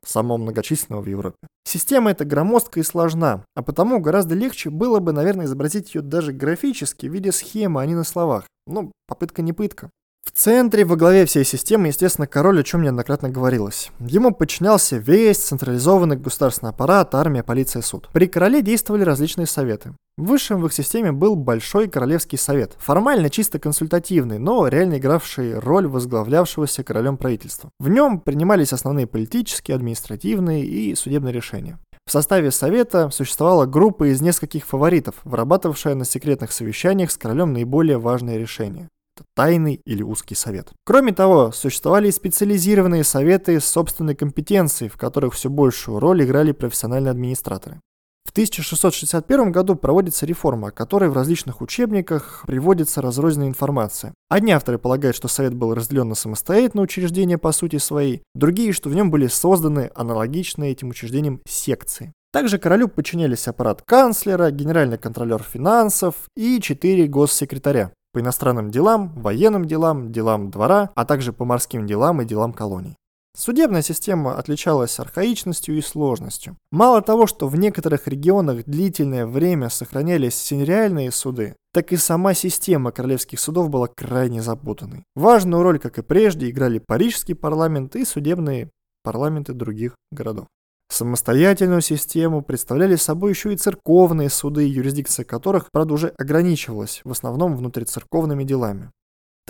самого 0.06 0.38
многочисленного 0.38 1.02
в 1.02 1.08
Европе. 1.08 1.38
Система 1.66 2.12
эта 2.12 2.24
громоздка 2.24 2.80
и 2.80 2.84
сложна, 2.84 3.44
а 3.54 3.64
потому 3.64 4.00
гораздо 4.00 4.34
легче 4.34 4.70
было 4.70 5.00
бы, 5.00 5.12
наверное, 5.12 5.46
изобразить 5.46 5.94
ее 5.94 6.02
даже 6.02 6.32
графически 6.32 7.08
в 7.08 7.14
виде 7.14 7.34
схемы, 7.34 7.82
а 7.82 7.86
не 7.86 7.96
на 7.96 8.06
словах. 8.06 8.46
Ну, 8.67 8.91
попытка 9.08 9.41
не 9.41 9.54
пытка. 9.54 9.89
В 10.24 10.32
центре, 10.32 10.86
во 10.86 10.95
главе 10.95 11.26
всей 11.26 11.43
системы, 11.43 11.88
естественно, 11.88 12.28
король, 12.28 12.60
о 12.60 12.63
чем 12.63 12.84
неоднократно 12.84 13.30
говорилось. 13.30 13.89
Ему 14.00 14.32
подчинялся 14.32 14.97
весь 14.97 15.39
централизованный 15.39 16.15
государственный 16.15 16.69
аппарат, 16.69 17.15
армия, 17.15 17.43
полиция, 17.43 17.82
суд. 17.82 18.08
При 18.13 18.28
короле 18.28 18.62
действовали 18.62 19.04
различные 19.04 19.47
советы. 19.47 19.93
Высшим 20.17 20.62
в 20.62 20.67
их 20.67 20.74
системе 20.74 21.12
был 21.12 21.36
Большой 21.36 21.88
Королевский 21.88 22.38
Совет, 22.38 22.76
формально 22.78 23.30
чисто 23.32 23.58
консультативный, 23.58 24.38
но 24.38 24.67
реально 24.67 25.00
игравший 25.00 25.58
роль 25.58 25.88
возглавлявшегося 25.88 26.84
королем 26.84 27.17
правительства. 27.17 27.71
В 27.80 27.89
нем 27.89 28.19
принимались 28.19 28.74
основные 28.74 29.08
политические, 29.08 29.76
административные 29.76 30.63
и 30.63 30.93
судебные 30.93 31.34
решения. 31.34 31.80
В 32.06 32.12
составе 32.12 32.52
Совета 32.52 33.10
существовала 33.10 33.66
группа 33.66 34.12
из 34.12 34.22
нескольких 34.22 34.66
фаворитов, 34.66 35.16
вырабатывавшая 35.24 35.96
на 35.96 36.06
секретных 36.06 36.52
совещаниях 36.52 37.12
с 37.12 37.18
королем 37.18 37.54
наиболее 37.54 37.98
важные 37.98 38.38
решения 38.38 38.90
тайный 39.36 39.82
или 39.86 40.04
узкий 40.04 40.36
совет. 40.36 40.72
Кроме 40.84 41.14
того, 41.14 41.52
существовали 41.52 42.08
и 42.08 42.12
специализированные 42.12 43.04
советы 43.04 43.60
с 43.60 43.66
собственной 43.66 44.16
компетенцией, 44.16 44.90
в 44.90 44.98
которых 44.98 45.34
все 45.34 45.50
большую 45.50 46.00
роль 46.00 46.24
играли 46.24 46.52
профессиональные 46.52 47.12
администраторы. 47.12 47.80
В 48.26 48.32
1661 48.32 49.52
году 49.52 49.76
проводится 49.76 50.26
реформа, 50.26 50.70
о 50.70 50.72
которой 50.72 51.10
в 51.10 51.14
различных 51.14 51.60
учебниках 51.60 52.46
приводится 52.48 53.02
разрозненная 53.02 53.50
информация. 53.50 54.14
Одни 54.30 54.54
авторы 54.54 54.78
полагают, 54.78 55.18
что 55.18 55.28
Совет 55.28 55.54
был 55.54 55.74
разделен 55.74 56.08
на 56.08 56.16
самостоятельные 56.16 56.86
учреждения 56.86 57.38
по 57.38 57.52
сути 57.52 57.78
своей, 57.78 58.24
другие, 58.34 58.72
что 58.72 58.88
в 58.88 58.96
нем 58.96 59.12
были 59.12 59.28
созданы 59.28 59.92
аналогичные 59.96 60.72
этим 60.72 60.92
учреждениям 60.92 61.42
секции. 61.46 62.14
Также 62.32 62.58
королю 62.58 62.88
подчинялись 62.88 63.50
аппарат 63.50 63.82
канцлера, 63.82 64.50
генеральный 64.52 64.98
контролер 64.98 65.44
финансов 65.44 66.16
и 66.38 66.62
четыре 66.62 67.08
госсекретаря 67.08 67.92
по 68.14 68.22
иностранным 68.22 68.72
делам, 68.72 69.14
военным 69.16 69.66
делам, 69.66 70.14
делам 70.14 70.52
двора, 70.52 70.92
а 70.96 71.04
также 71.04 71.34
по 71.34 71.44
морским 71.44 71.86
делам 71.86 72.22
и 72.22 72.26
делам 72.26 72.54
колоний. 72.54 72.96
Судебная 73.36 73.82
система 73.82 74.36
отличалась 74.36 75.00
архаичностью 75.00 75.78
и 75.78 75.82
сложностью. 75.82 76.58
Мало 76.72 77.02
того, 77.02 77.28
что 77.28 77.48
в 77.48 77.56
некоторых 77.56 78.08
регионах 78.08 78.65
длительное 78.65 79.26
время 79.26 79.70
сохранялись 79.70 80.36
синериальные 80.36 81.12
суды, 81.12 81.56
так 81.74 81.94
и 81.94 81.98
сама 81.98 82.34
система 82.34 82.91
королевских 82.91 83.39
судов 83.39 83.70
была 83.70 83.88
крайне 83.88 84.41
запутанной. 84.41 85.04
Важную 85.15 85.63
роль, 85.63 85.80
как 85.80 85.98
и 85.98 86.02
прежде, 86.02 86.50
играли 86.50 86.80
парижский 86.80 87.34
парламент 87.34 87.96
и 87.96 88.04
судебные 88.04 88.70
парламенты 89.02 89.54
других 89.54 89.96
городов. 90.12 90.48
Самостоятельную 90.91 91.80
систему 91.80 92.41
представляли 92.41 92.98
собой 92.98 93.32
еще 93.32 93.54
и 93.54 93.58
церковные 93.58 94.30
суды, 94.30 94.67
юрисдикция 94.67 95.24
которых, 95.24 95.70
правда, 95.72 95.94
уже 95.94 96.10
ограничивалась 96.17 97.00
в 97.06 97.12
основном 97.12 97.56
внутрицерковными 97.56 98.44
делами. 98.44 98.91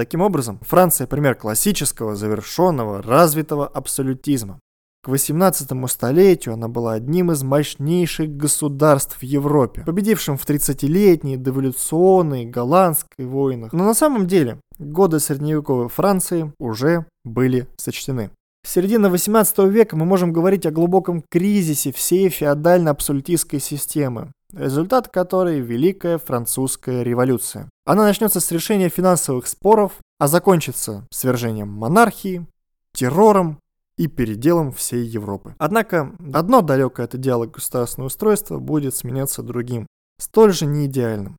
Таким 0.02 0.22
образом, 0.22 0.58
Франция– 0.64 1.06
пример 1.08 1.36
классического, 1.36 2.16
завершенного, 2.16 3.04
развитого 3.04 3.68
абсолютизма. 3.68 4.60
К 5.04 5.10
18 5.10 5.70
столетию 5.88 6.56
она 6.56 6.68
была 6.68 6.94
одним 6.94 7.32
из 7.32 7.44
мощнейших 7.44 8.36
государств 8.36 9.18
в 9.20 9.24
Европе, 9.24 9.84
победившим 9.86 10.40
в 10.40 10.50
30-летней 10.50 11.38
дореволюционной 11.38 12.46
голландской 12.46 13.28
войнах. 13.28 13.74
Но 13.74 13.86
на 13.86 13.94
самом 13.94 14.26
деле 14.26 14.58
годы 14.80 15.20
средневековой 15.20 15.88
Франции 15.88 16.52
уже 16.58 17.06
были 17.24 17.68
сочтены. 17.78 18.32
С 18.66 18.72
середины 18.72 19.08
18 19.08 19.60
века 19.70 19.96
мы 19.96 20.06
можем 20.06 20.34
говорить 20.34 20.66
о 20.66 20.72
глубоком 20.72 21.24
кризисе 21.30 21.92
всей 21.92 22.30
феодально-абсолютистской 22.30 23.60
системы, 23.60 24.32
результат 24.54 25.08
которой– 25.08 25.60
Великая 25.62 26.18
Французская 26.18 27.04
революция. 27.04 27.70
Она 27.86 28.04
начнется 28.04 28.40
с 28.40 28.52
решения 28.52 28.90
финансовых 28.90 29.48
споров, 29.48 29.94
а 30.20 30.28
закончится 30.28 31.08
свержением 31.12 31.70
монархии, 31.70 32.46
террором 32.94 33.60
и 33.98 34.08
переделом 34.08 34.72
всей 34.72 35.04
Европы. 35.06 35.56
Однако, 35.58 36.16
одно 36.34 36.62
далекое 36.62 37.06
от 37.06 37.16
идеала 37.16 37.46
государственного 37.46 38.08
устройства 38.08 38.60
будет 38.60 38.96
сменяться 38.96 39.44
другим, 39.44 39.88
столь 40.20 40.54
же 40.54 40.66
неидеальным. 40.66 41.38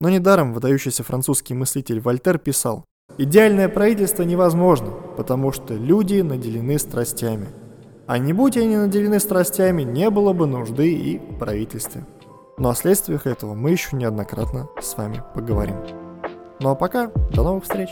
Но 0.00 0.08
недаром 0.08 0.52
выдающийся 0.52 1.04
французский 1.04 1.54
мыслитель 1.54 2.00
Вольтер 2.00 2.38
писал 2.38 2.84
Идеальное 3.18 3.68
правительство 3.68 4.22
невозможно, 4.22 4.90
потому 5.16 5.52
что 5.52 5.74
люди 5.74 6.22
наделены 6.22 6.78
страстями. 6.78 7.48
А 8.06 8.18
не 8.18 8.32
будь 8.32 8.56
они 8.56 8.76
наделены 8.76 9.20
страстями, 9.20 9.82
не 9.82 10.08
было 10.08 10.32
бы 10.32 10.46
нужды 10.46 10.92
и 10.92 11.18
в 11.18 11.38
правительстве. 11.38 12.04
Но 12.62 12.70
о 12.70 12.76
следствиях 12.76 13.26
этого 13.26 13.54
мы 13.54 13.72
еще 13.72 13.96
неоднократно 13.96 14.68
с 14.80 14.96
вами 14.96 15.20
поговорим. 15.34 15.78
Ну 16.60 16.70
а 16.70 16.76
пока, 16.76 17.08
до 17.32 17.42
новых 17.42 17.64
встреч! 17.64 17.90